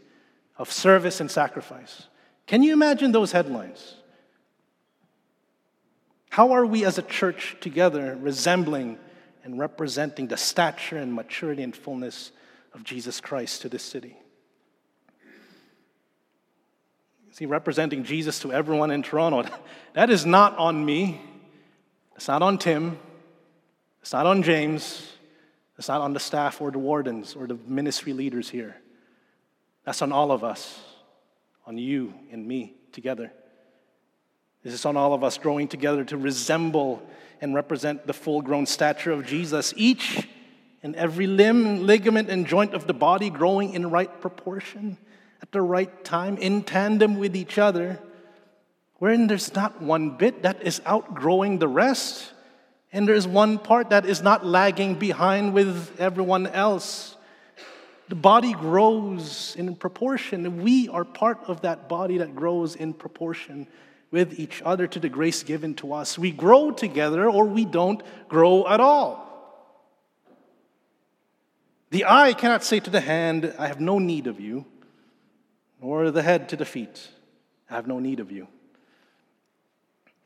of 0.56 0.72
service 0.72 1.20
and 1.20 1.30
sacrifice. 1.30 2.08
Can 2.46 2.62
you 2.62 2.72
imagine 2.72 3.12
those 3.12 3.32
headlines? 3.32 3.94
How 6.30 6.52
are 6.52 6.66
we 6.66 6.84
as 6.84 6.98
a 6.98 7.02
church 7.02 7.56
together 7.60 8.16
resembling 8.20 8.98
and 9.44 9.58
representing 9.58 10.28
the 10.28 10.36
stature 10.36 10.96
and 10.96 11.14
maturity 11.14 11.62
and 11.62 11.74
fullness 11.74 12.32
of 12.74 12.84
Jesus 12.84 13.20
Christ 13.20 13.62
to 13.62 13.68
this 13.68 13.82
city? 13.82 14.16
See, 17.32 17.46
representing 17.46 18.02
Jesus 18.02 18.40
to 18.40 18.52
everyone 18.52 18.90
in 18.90 19.02
Toronto, 19.02 19.48
that 19.94 20.10
is 20.10 20.26
not 20.26 20.58
on 20.58 20.84
me. 20.84 21.20
It's 22.16 22.26
not 22.26 22.42
on 22.42 22.58
Tim. 22.58 22.98
It's 24.02 24.12
not 24.12 24.26
on 24.26 24.42
James. 24.42 25.12
It's 25.78 25.88
not 25.88 26.00
on 26.00 26.12
the 26.12 26.20
staff 26.20 26.60
or 26.60 26.72
the 26.72 26.80
wardens 26.80 27.36
or 27.36 27.46
the 27.46 27.56
ministry 27.66 28.12
leaders 28.12 28.50
here. 28.50 28.76
That's 29.84 30.02
on 30.02 30.10
all 30.10 30.32
of 30.32 30.42
us, 30.42 30.80
on 31.64 31.78
you 31.78 32.12
and 32.32 32.46
me 32.46 32.74
together. 32.90 33.32
This 34.62 34.74
is 34.74 34.84
on 34.84 34.96
all 34.96 35.14
of 35.14 35.22
us 35.22 35.38
growing 35.38 35.68
together 35.68 36.04
to 36.04 36.16
resemble 36.16 37.02
and 37.40 37.54
represent 37.54 38.06
the 38.06 38.12
full 38.12 38.42
grown 38.42 38.66
stature 38.66 39.12
of 39.12 39.24
Jesus, 39.24 39.72
each 39.76 40.28
and 40.82 40.96
every 40.96 41.26
limb, 41.26 41.86
ligament, 41.86 42.28
and 42.28 42.46
joint 42.46 42.74
of 42.74 42.86
the 42.86 42.94
body 42.94 43.30
growing 43.30 43.74
in 43.74 43.90
right 43.90 44.20
proportion 44.20 44.98
at 45.40 45.52
the 45.52 45.62
right 45.62 46.04
time, 46.04 46.36
in 46.38 46.62
tandem 46.62 47.18
with 47.18 47.36
each 47.36 47.58
other, 47.58 48.00
wherein 48.96 49.28
there's 49.28 49.54
not 49.54 49.80
one 49.80 50.16
bit 50.16 50.42
that 50.42 50.62
is 50.62 50.82
outgrowing 50.84 51.58
the 51.58 51.68
rest, 51.68 52.32
and 52.92 53.06
there's 53.06 53.26
one 53.26 53.58
part 53.58 53.90
that 53.90 54.06
is 54.06 54.22
not 54.22 54.44
lagging 54.44 54.96
behind 54.96 55.52
with 55.54 56.00
everyone 56.00 56.46
else. 56.48 57.16
The 58.08 58.14
body 58.14 58.54
grows 58.54 59.54
in 59.56 59.76
proportion. 59.76 60.46
And 60.46 60.62
we 60.62 60.88
are 60.88 61.04
part 61.04 61.38
of 61.46 61.60
that 61.60 61.88
body 61.88 62.18
that 62.18 62.34
grows 62.34 62.74
in 62.74 62.94
proportion 62.94 63.68
with 64.10 64.38
each 64.38 64.62
other 64.62 64.86
to 64.86 64.98
the 64.98 65.08
grace 65.08 65.42
given 65.42 65.74
to 65.74 65.92
us. 65.92 66.18
We 66.18 66.30
grow 66.30 66.70
together 66.70 67.28
or 67.28 67.44
we 67.44 67.64
don't 67.64 68.02
grow 68.28 68.66
at 68.66 68.80
all. 68.80 69.26
The 71.90 72.04
eye 72.04 72.34
cannot 72.34 72.64
say 72.64 72.80
to 72.80 72.90
the 72.90 73.00
hand, 73.00 73.54
I 73.58 73.66
have 73.66 73.80
no 73.80 73.98
need 73.98 74.26
of 74.26 74.40
you, 74.40 74.66
nor 75.80 76.10
the 76.10 76.22
head 76.22 76.48
to 76.50 76.56
the 76.56 76.64
feet, 76.64 77.08
I 77.70 77.74
have 77.74 77.86
no 77.86 77.98
need 77.98 78.20
of 78.20 78.30
you. 78.30 78.48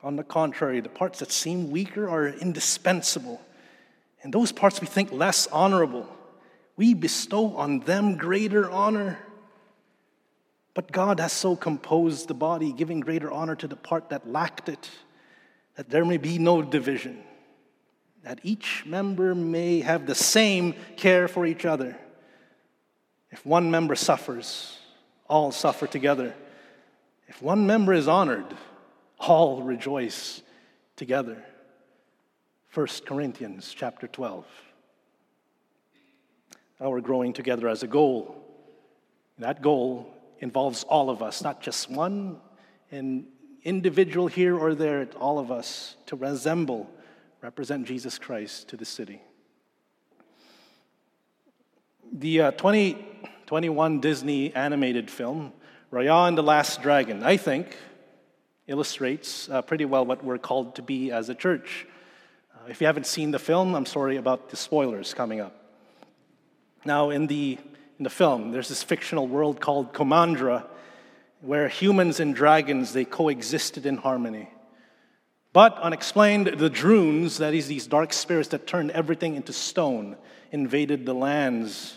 On 0.03 0.17
the 0.17 0.25
contrary, 0.25 0.81
the 0.81 0.89
parts 0.89 1.21
that 1.21 1.31
seem 1.31 1.71
weaker 1.71 2.09
are 2.09 2.27
indispensable, 2.27 3.41
and 4.23 4.35
those 4.35 4.51
parts 4.51 4.81
we 4.81 4.89
think 4.89 5.13
less 5.13 5.47
honorable, 5.49 6.09
we 6.77 6.95
bestow 6.95 7.57
on 7.57 7.81
them 7.81 8.17
greater 8.17 8.69
honor. 8.69 9.19
But 10.75 10.91
God 10.91 11.21
has 11.21 11.33
so 11.33 11.55
composed 11.55 12.29
the 12.29 12.35
body, 12.35 12.73
giving 12.73 13.01
greater 13.01 13.31
honor 13.31 13.55
to 13.57 13.69
the 13.69 13.77
part 13.77 14.09
that 14.09 14.29
lacked 14.29 14.69
it, 14.69 14.91
that 15.77 15.91
there 15.91 16.05
may 16.05 16.17
be 16.17 16.39
no 16.39 16.63
division, 16.63 17.23
that 18.23 18.41
each 18.43 18.85
member 18.87 19.35
may 19.35 19.81
have 19.81 20.07
the 20.07 20.15
same 20.15 20.75
care 20.97 21.29
for 21.29 21.45
each 21.45 21.65
other. 21.67 21.97
If 23.31 23.45
one 23.45 23.71
member 23.71 23.95
suffers, 23.95 24.79
all 25.29 25.53
suffer 25.53 25.87
together. 25.87 26.35
If 27.29 27.43
one 27.43 27.67
member 27.67 27.93
is 27.93 28.09
honored, 28.09 28.47
all 29.19 29.63
rejoice 29.63 30.43
together. 30.97 31.43
1 32.75 32.87
Corinthians 33.07 33.75
chapter 33.75 34.07
12. 34.07 34.47
Our 36.81 37.01
growing 37.01 37.33
together 37.33 37.69
as 37.69 37.83
a 37.83 37.87
goal. 37.87 38.37
That 39.39 39.63
goal 39.63 40.13
involves 40.43 40.83
all 40.85 41.09
of 41.09 41.23
us, 41.23 41.43
not 41.43 41.63
just 41.63 41.89
one 41.89 42.39
an 42.91 43.27
individual 43.63 44.27
here 44.27 44.59
or 44.59 44.75
there, 44.75 45.09
all 45.19 45.39
of 45.39 45.51
us 45.51 45.97
to 46.07 46.17
resemble, 46.17 46.91
represent 47.41 47.87
Jesus 47.87 48.19
Christ 48.19 48.69
to 48.69 48.77
the 48.77 48.85
city. 48.85 49.23
The 52.13 52.41
uh, 52.43 52.51
2021 52.51 54.01
Disney 54.01 54.55
animated 54.55 55.11
film 55.11 55.53
Raya 55.91 56.29
and 56.29 56.37
the 56.37 56.43
Last 56.43 56.83
Dragon, 56.83 57.23
I 57.23 57.37
think, 57.37 57.77
illustrates 58.67 59.49
uh, 59.49 59.63
pretty 59.63 59.85
well 59.85 60.05
what 60.05 60.25
we're 60.25 60.39
called 60.39 60.75
to 60.77 60.83
be 60.83 61.11
as 61.11 61.29
a 61.29 61.35
church. 61.35 61.87
Uh, 62.55 62.69
if 62.69 62.81
you 62.81 62.87
haven't 62.87 63.07
seen 63.07 63.31
the 63.31 63.39
film, 63.39 63.75
I'm 63.75 63.87
sorry 63.87 64.17
about 64.17 64.49
the 64.49 64.57
spoilers 64.57 65.15
coming 65.15 65.41
up. 65.41 65.55
Now, 66.85 67.11
in 67.11 67.27
the, 67.27 67.59
in 67.99 68.05
the 68.05 68.11
film, 68.11 68.53
there's 68.53 68.69
this 68.69 68.83
fictional 68.83 69.27
world 69.27 69.61
called 69.61 69.93
Kumandra, 69.93 70.67
where 71.41 71.69
humans 71.69 72.21
and 72.21 72.35
dragons 72.35 72.93
they 72.93 73.05
coexisted 73.05 73.87
in 73.87 73.97
harmony. 73.97 74.49
But 75.53 75.77
unexplained, 75.79 76.47
the 76.47 76.71
Druuns, 76.71 77.39
that 77.39 77.53
is, 77.53 77.67
these 77.67 77.87
dark 77.87 78.13
spirits 78.13 78.49
that 78.51 78.67
turned 78.67 78.91
everything 78.93 79.37
into 79.37 79.53
stone, 79.53 80.17
invaded 80.51 81.05
the 81.05 81.15
lands. 81.15 81.95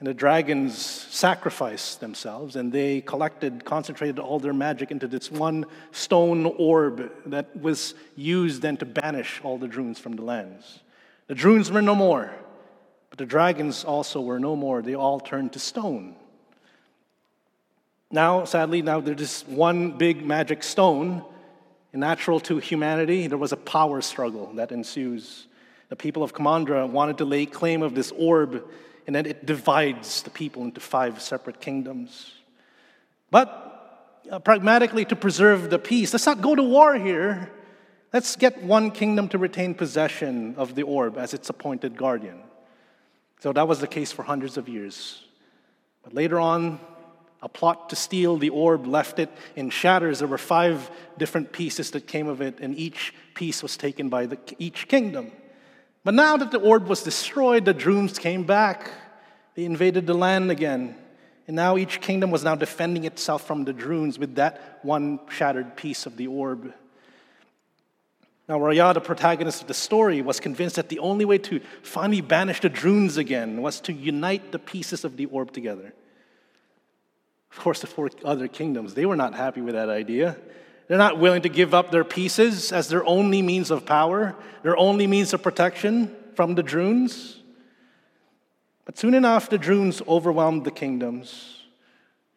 And 0.00 0.08
the 0.08 0.14
dragons 0.14 0.76
sacrificed 0.76 2.00
themselves, 2.00 2.56
and 2.56 2.72
they 2.72 3.00
collected, 3.00 3.64
concentrated 3.64 4.18
all 4.18 4.40
their 4.40 4.52
magic 4.52 4.90
into 4.90 5.06
this 5.06 5.30
one 5.30 5.66
stone 5.92 6.46
orb 6.58 7.12
that 7.26 7.56
was 7.56 7.94
used 8.16 8.60
then 8.60 8.76
to 8.78 8.86
banish 8.86 9.40
all 9.44 9.56
the 9.56 9.68
Druuns 9.68 10.00
from 10.00 10.16
the 10.16 10.22
lands. 10.22 10.80
The 11.28 11.34
Druuns 11.34 11.70
were 11.70 11.80
no 11.80 11.94
more, 11.94 12.34
but 13.14 13.18
the 13.20 13.26
dragons 13.26 13.84
also 13.84 14.20
were 14.20 14.40
no 14.40 14.56
more. 14.56 14.82
They 14.82 14.96
all 14.96 15.20
turned 15.20 15.52
to 15.52 15.60
stone. 15.60 16.16
Now, 18.10 18.44
sadly, 18.44 18.82
now 18.82 18.98
there's 18.98 19.18
just 19.18 19.46
one 19.46 19.92
big 19.92 20.26
magic 20.26 20.64
stone 20.64 21.24
natural 21.92 22.40
to 22.40 22.58
humanity, 22.58 23.28
there 23.28 23.38
was 23.38 23.52
a 23.52 23.56
power 23.56 24.00
struggle 24.00 24.52
that 24.54 24.72
ensues. 24.72 25.46
The 25.90 25.94
people 25.94 26.24
of 26.24 26.34
Kumandra 26.34 26.90
wanted 26.90 27.18
to 27.18 27.24
lay 27.24 27.46
claim 27.46 27.82
of 27.82 27.94
this 27.94 28.10
orb, 28.10 28.64
and 29.06 29.14
then 29.14 29.26
it 29.26 29.46
divides 29.46 30.22
the 30.22 30.30
people 30.30 30.64
into 30.64 30.80
five 30.80 31.22
separate 31.22 31.60
kingdoms. 31.60 32.32
But 33.30 34.18
uh, 34.28 34.40
pragmatically, 34.40 35.04
to 35.04 35.14
preserve 35.14 35.70
the 35.70 35.78
peace, 35.78 36.12
let's 36.12 36.26
not 36.26 36.40
go 36.40 36.56
to 36.56 36.64
war 36.64 36.96
here. 36.96 37.48
Let's 38.12 38.34
get 38.34 38.60
one 38.64 38.90
kingdom 38.90 39.28
to 39.28 39.38
retain 39.38 39.72
possession 39.74 40.56
of 40.56 40.74
the 40.74 40.82
orb 40.82 41.16
as 41.16 41.32
its 41.32 41.48
appointed 41.48 41.96
guardian. 41.96 42.40
So 43.44 43.52
that 43.52 43.68
was 43.68 43.78
the 43.78 43.86
case 43.86 44.10
for 44.10 44.22
hundreds 44.22 44.56
of 44.56 44.70
years. 44.70 45.22
But 46.02 46.14
later 46.14 46.40
on, 46.40 46.80
a 47.42 47.48
plot 47.50 47.90
to 47.90 47.94
steal 47.94 48.38
the 48.38 48.48
orb 48.48 48.86
left 48.86 49.18
it 49.18 49.28
in 49.54 49.68
shatters. 49.68 50.20
There 50.20 50.28
were 50.28 50.38
five 50.38 50.90
different 51.18 51.52
pieces 51.52 51.90
that 51.90 52.06
came 52.06 52.26
of 52.26 52.40
it, 52.40 52.60
and 52.60 52.74
each 52.74 53.12
piece 53.34 53.62
was 53.62 53.76
taken 53.76 54.08
by 54.08 54.24
the, 54.24 54.38
each 54.58 54.88
kingdom. 54.88 55.30
But 56.04 56.14
now 56.14 56.38
that 56.38 56.52
the 56.52 56.58
orb 56.58 56.88
was 56.88 57.02
destroyed, 57.02 57.66
the 57.66 57.74
Druuns 57.74 58.18
came 58.18 58.44
back. 58.44 58.90
They 59.56 59.66
invaded 59.66 60.06
the 60.06 60.14
land 60.14 60.50
again. 60.50 60.96
And 61.46 61.54
now 61.54 61.76
each 61.76 62.00
kingdom 62.00 62.30
was 62.30 62.44
now 62.44 62.54
defending 62.54 63.04
itself 63.04 63.46
from 63.46 63.66
the 63.66 63.74
Druuns 63.74 64.18
with 64.18 64.36
that 64.36 64.78
one 64.80 65.20
shattered 65.28 65.76
piece 65.76 66.06
of 66.06 66.16
the 66.16 66.28
orb. 66.28 66.72
Now, 68.48 68.58
Raya, 68.58 68.92
the 68.92 69.00
protagonist 69.00 69.62
of 69.62 69.68
the 69.68 69.74
story, 69.74 70.20
was 70.20 70.38
convinced 70.38 70.76
that 70.76 70.90
the 70.90 70.98
only 70.98 71.24
way 71.24 71.38
to 71.38 71.60
finally 71.82 72.20
banish 72.20 72.60
the 72.60 72.68
Druuns 72.68 73.16
again 73.16 73.62
was 73.62 73.80
to 73.80 73.92
unite 73.92 74.52
the 74.52 74.58
pieces 74.58 75.04
of 75.04 75.16
the 75.16 75.26
orb 75.26 75.52
together. 75.52 75.94
Of 77.50 77.58
course, 77.58 77.80
the 77.80 77.86
four 77.86 78.10
other 78.24 78.48
kingdoms, 78.48 78.94
they 78.94 79.06
were 79.06 79.16
not 79.16 79.34
happy 79.34 79.62
with 79.62 79.74
that 79.74 79.88
idea. 79.88 80.36
They're 80.88 80.98
not 80.98 81.18
willing 81.18 81.42
to 81.42 81.48
give 81.48 81.72
up 81.72 81.90
their 81.90 82.04
pieces 82.04 82.70
as 82.70 82.88
their 82.88 83.04
only 83.06 83.40
means 83.40 83.70
of 83.70 83.86
power, 83.86 84.36
their 84.62 84.76
only 84.76 85.06
means 85.06 85.32
of 85.32 85.42
protection 85.42 86.14
from 86.34 86.54
the 86.54 86.62
Druuns. 86.62 87.40
But 88.84 88.98
soon 88.98 89.14
enough, 89.14 89.48
the 89.48 89.56
Druuns 89.56 90.02
overwhelmed 90.06 90.64
the 90.64 90.70
kingdoms. 90.70 91.62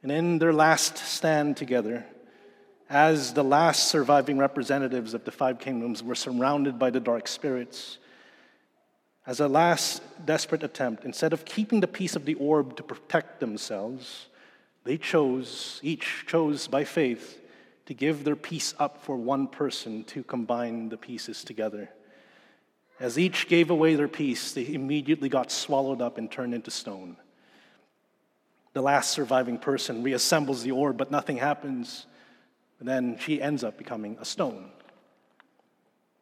And 0.02 0.12
in 0.12 0.40
their 0.40 0.54
last 0.54 0.98
stand 0.98 1.58
together, 1.58 2.06
as 2.90 3.34
the 3.34 3.44
last 3.44 3.90
surviving 3.90 4.38
representatives 4.38 5.14
of 5.14 5.26
the 5.26 5.32
five 5.32 5.60
kingdoms 5.60 6.02
were 6.02 6.16
surrounded 6.16 6.80
by 6.80 6.90
the 6.90 7.00
dark 7.00 7.28
spirits, 7.28 7.98
as 9.26 9.42
a 9.42 9.48
last 9.50 10.02
desperate 10.26 10.64
attempt, 10.64 11.04
instead 11.04 11.34
of 11.34 11.44
keeping 11.44 11.82
the 11.82 11.88
piece 11.88 12.16
of 12.16 12.24
the 12.24 12.36
orb 12.36 12.78
to 12.78 12.84
protect 12.84 13.42
themselves, 13.42 14.28
they 14.86 14.98
chose, 14.98 15.82
each 15.84 16.24
chose 16.28 16.66
by 16.68 16.86
faith, 16.86 17.42
to 17.88 17.94
give 17.94 18.24
their 18.24 18.38
piece 18.38 18.74
up 18.80 19.04
for 19.04 19.18
one 19.18 19.48
person 19.48 20.06
to 20.06 20.24
combine 20.24 20.88
the 20.88 20.96
pieces 20.96 21.44
together. 21.44 21.90
As 23.02 23.20
each 23.20 23.50
gave 23.50 23.70
away 23.70 23.96
their 23.96 24.08
piece, 24.08 24.54
they 24.54 24.74
immediately 24.74 25.28
got 25.28 25.52
swallowed 25.52 26.02
up 26.02 26.18
and 26.18 26.32
turned 26.32 26.54
into 26.54 26.72
stone. 26.72 27.18
The 28.72 28.82
last 28.82 29.12
surviving 29.12 29.58
person 29.58 30.04
reassembles 30.04 30.64
the 30.64 30.72
orb, 30.72 30.98
but 30.98 31.12
nothing 31.12 31.38
happens. 31.38 32.06
And 32.80 32.88
then 32.88 33.18
she 33.20 33.42
ends 33.42 33.64
up 33.64 33.78
becoming 33.78 34.18
a 34.20 34.26
stone. 34.26 34.70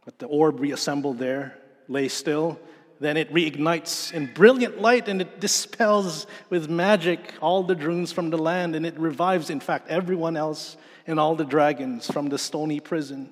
But 0.05 0.19
the 0.19 0.27
orb 0.27 0.59
reassembled 0.59 1.19
there 1.19 1.57
lay 1.87 2.07
still 2.07 2.59
then 2.99 3.17
it 3.17 3.33
reignites 3.33 4.13
in 4.13 4.33
brilliant 4.33 4.79
light 4.79 5.07
and 5.07 5.21
it 5.21 5.39
dispels 5.39 6.27
with 6.49 6.69
magic 6.69 7.33
all 7.41 7.63
the 7.63 7.75
Druuns 7.75 8.11
from 8.11 8.29
the 8.29 8.37
land 8.37 8.75
and 8.75 8.85
it 8.85 8.97
revives, 8.97 9.49
in 9.49 9.59
fact, 9.59 9.89
everyone 9.89 10.37
else 10.37 10.77
and 11.05 11.19
all 11.19 11.35
the 11.35 11.45
dragons 11.45 12.09
from 12.09 12.29
the 12.29 12.37
stony 12.37 12.79
prison. 12.79 13.31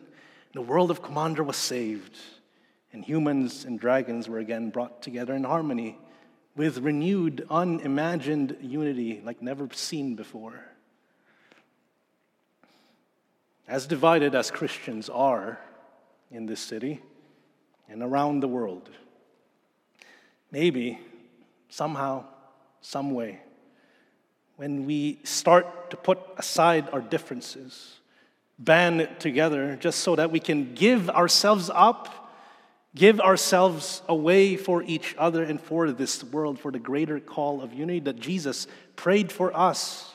The 0.53 0.61
world 0.61 0.91
of 0.91 1.01
Kumandra 1.01 1.45
was 1.45 1.57
saved, 1.57 2.15
and 2.91 3.03
humans 3.03 3.65
and 3.65 3.79
dragons 3.79 4.29
were 4.29 4.37
again 4.37 4.69
brought 4.69 5.01
together 5.01 5.33
in 5.33 5.43
harmony 5.43 5.97
with 6.55 6.79
renewed, 6.79 7.47
unimagined 7.49 8.57
unity 8.61 9.21
like 9.23 9.41
never 9.41 9.67
seen 9.73 10.15
before. 10.15 10.65
As 13.67 13.87
divided 13.87 14.35
as 14.35 14.51
Christians 14.51 15.09
are 15.09 15.59
in 16.29 16.45
this 16.45 16.59
city 16.59 17.01
and 17.89 18.03
around 18.03 18.41
the 18.41 18.47
world, 18.47 18.89
maybe, 20.51 20.99
somehow, 21.69 22.25
some 22.81 23.11
way, 23.11 23.39
when 24.57 24.85
we 24.85 25.19
start 25.23 25.89
to 25.89 25.97
put 25.97 26.19
aside 26.37 26.89
our 26.91 27.01
differences, 27.01 27.99
band 28.59 29.09
together 29.19 29.77
just 29.79 29.99
so 29.99 30.15
that 30.15 30.31
we 30.31 30.39
can 30.39 30.73
give 30.75 31.09
ourselves 31.09 31.71
up, 31.73 32.31
give 32.95 33.19
ourselves 33.19 34.01
away 34.07 34.55
for 34.55 34.83
each 34.83 35.15
other 35.17 35.43
and 35.43 35.59
for 35.59 35.91
this 35.91 36.23
world, 36.23 36.59
for 36.59 36.71
the 36.71 36.79
greater 36.79 37.19
call 37.19 37.61
of 37.61 37.73
unity 37.73 37.99
that 38.01 38.19
Jesus 38.19 38.67
prayed 38.95 39.31
for 39.31 39.55
us, 39.55 40.11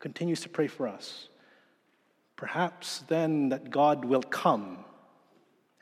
continues 0.00 0.40
to 0.40 0.48
pray 0.48 0.66
for 0.66 0.86
us. 0.86 1.28
Perhaps 2.36 3.04
then 3.08 3.50
that 3.50 3.70
God 3.70 4.04
will 4.04 4.22
come 4.22 4.84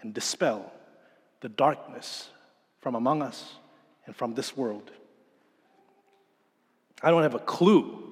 and 0.00 0.12
dispel 0.12 0.72
the 1.40 1.48
darkness 1.48 2.28
from 2.80 2.94
among 2.94 3.22
us 3.22 3.54
and 4.06 4.14
from 4.14 4.34
this 4.34 4.56
world. 4.56 4.90
I 7.02 7.10
don't 7.10 7.22
have 7.22 7.34
a 7.34 7.40
clue 7.40 8.02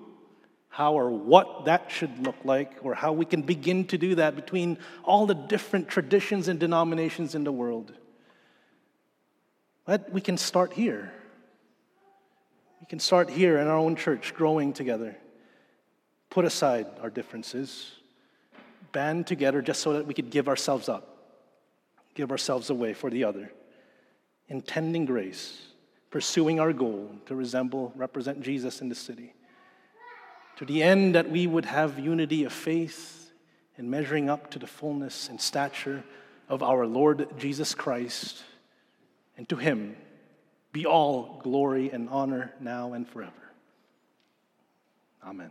how 0.70 0.94
or 0.94 1.10
what 1.10 1.64
that 1.64 1.90
should 1.90 2.24
look 2.24 2.36
like 2.44 2.72
or 2.82 2.94
how 2.94 3.12
we 3.12 3.24
can 3.24 3.42
begin 3.42 3.84
to 3.88 3.98
do 3.98 4.14
that 4.14 4.36
between 4.36 4.78
all 5.02 5.26
the 5.26 5.34
different 5.34 5.88
traditions 5.88 6.48
and 6.48 6.60
denominations 6.60 7.34
in 7.34 7.42
the 7.44 7.52
world. 7.52 7.92
But 9.84 10.10
we 10.12 10.20
can 10.20 10.36
start 10.36 10.72
here. 10.72 11.12
We 12.80 12.86
can 12.86 13.00
start 13.00 13.28
here 13.28 13.58
in 13.58 13.66
our 13.66 13.76
own 13.76 13.96
church, 13.96 14.32
growing 14.32 14.72
together. 14.72 15.16
Put 16.30 16.44
aside 16.44 16.86
our 17.02 17.10
differences, 17.10 17.90
band 18.92 19.26
together 19.26 19.62
just 19.62 19.80
so 19.80 19.94
that 19.94 20.06
we 20.06 20.14
could 20.14 20.30
give 20.30 20.48
ourselves 20.48 20.88
up, 20.88 21.16
give 22.14 22.30
ourselves 22.30 22.70
away 22.70 22.92
for 22.92 23.10
the 23.10 23.24
other, 23.24 23.52
intending 24.48 25.06
grace 25.06 25.70
pursuing 26.10 26.58
our 26.58 26.72
goal 26.72 27.10
to 27.26 27.34
resemble, 27.34 27.92
represent 27.96 28.42
Jesus 28.42 28.80
in 28.80 28.88
the 28.88 28.94
city. 28.94 29.32
To 30.56 30.64
the 30.64 30.82
end 30.82 31.14
that 31.14 31.30
we 31.30 31.46
would 31.46 31.64
have 31.64 31.98
unity 31.98 32.44
of 32.44 32.52
faith 32.52 33.30
and 33.76 33.90
measuring 33.90 34.28
up 34.28 34.50
to 34.50 34.58
the 34.58 34.66
fullness 34.66 35.28
and 35.28 35.40
stature 35.40 36.04
of 36.48 36.62
our 36.62 36.86
Lord 36.86 37.28
Jesus 37.38 37.74
Christ, 37.74 38.42
and 39.38 39.48
to 39.48 39.56
him 39.56 39.96
be 40.72 40.84
all 40.84 41.40
glory 41.42 41.90
and 41.90 42.08
honor 42.10 42.52
now 42.60 42.92
and 42.92 43.08
forever. 43.08 43.32
Amen. 45.24 45.50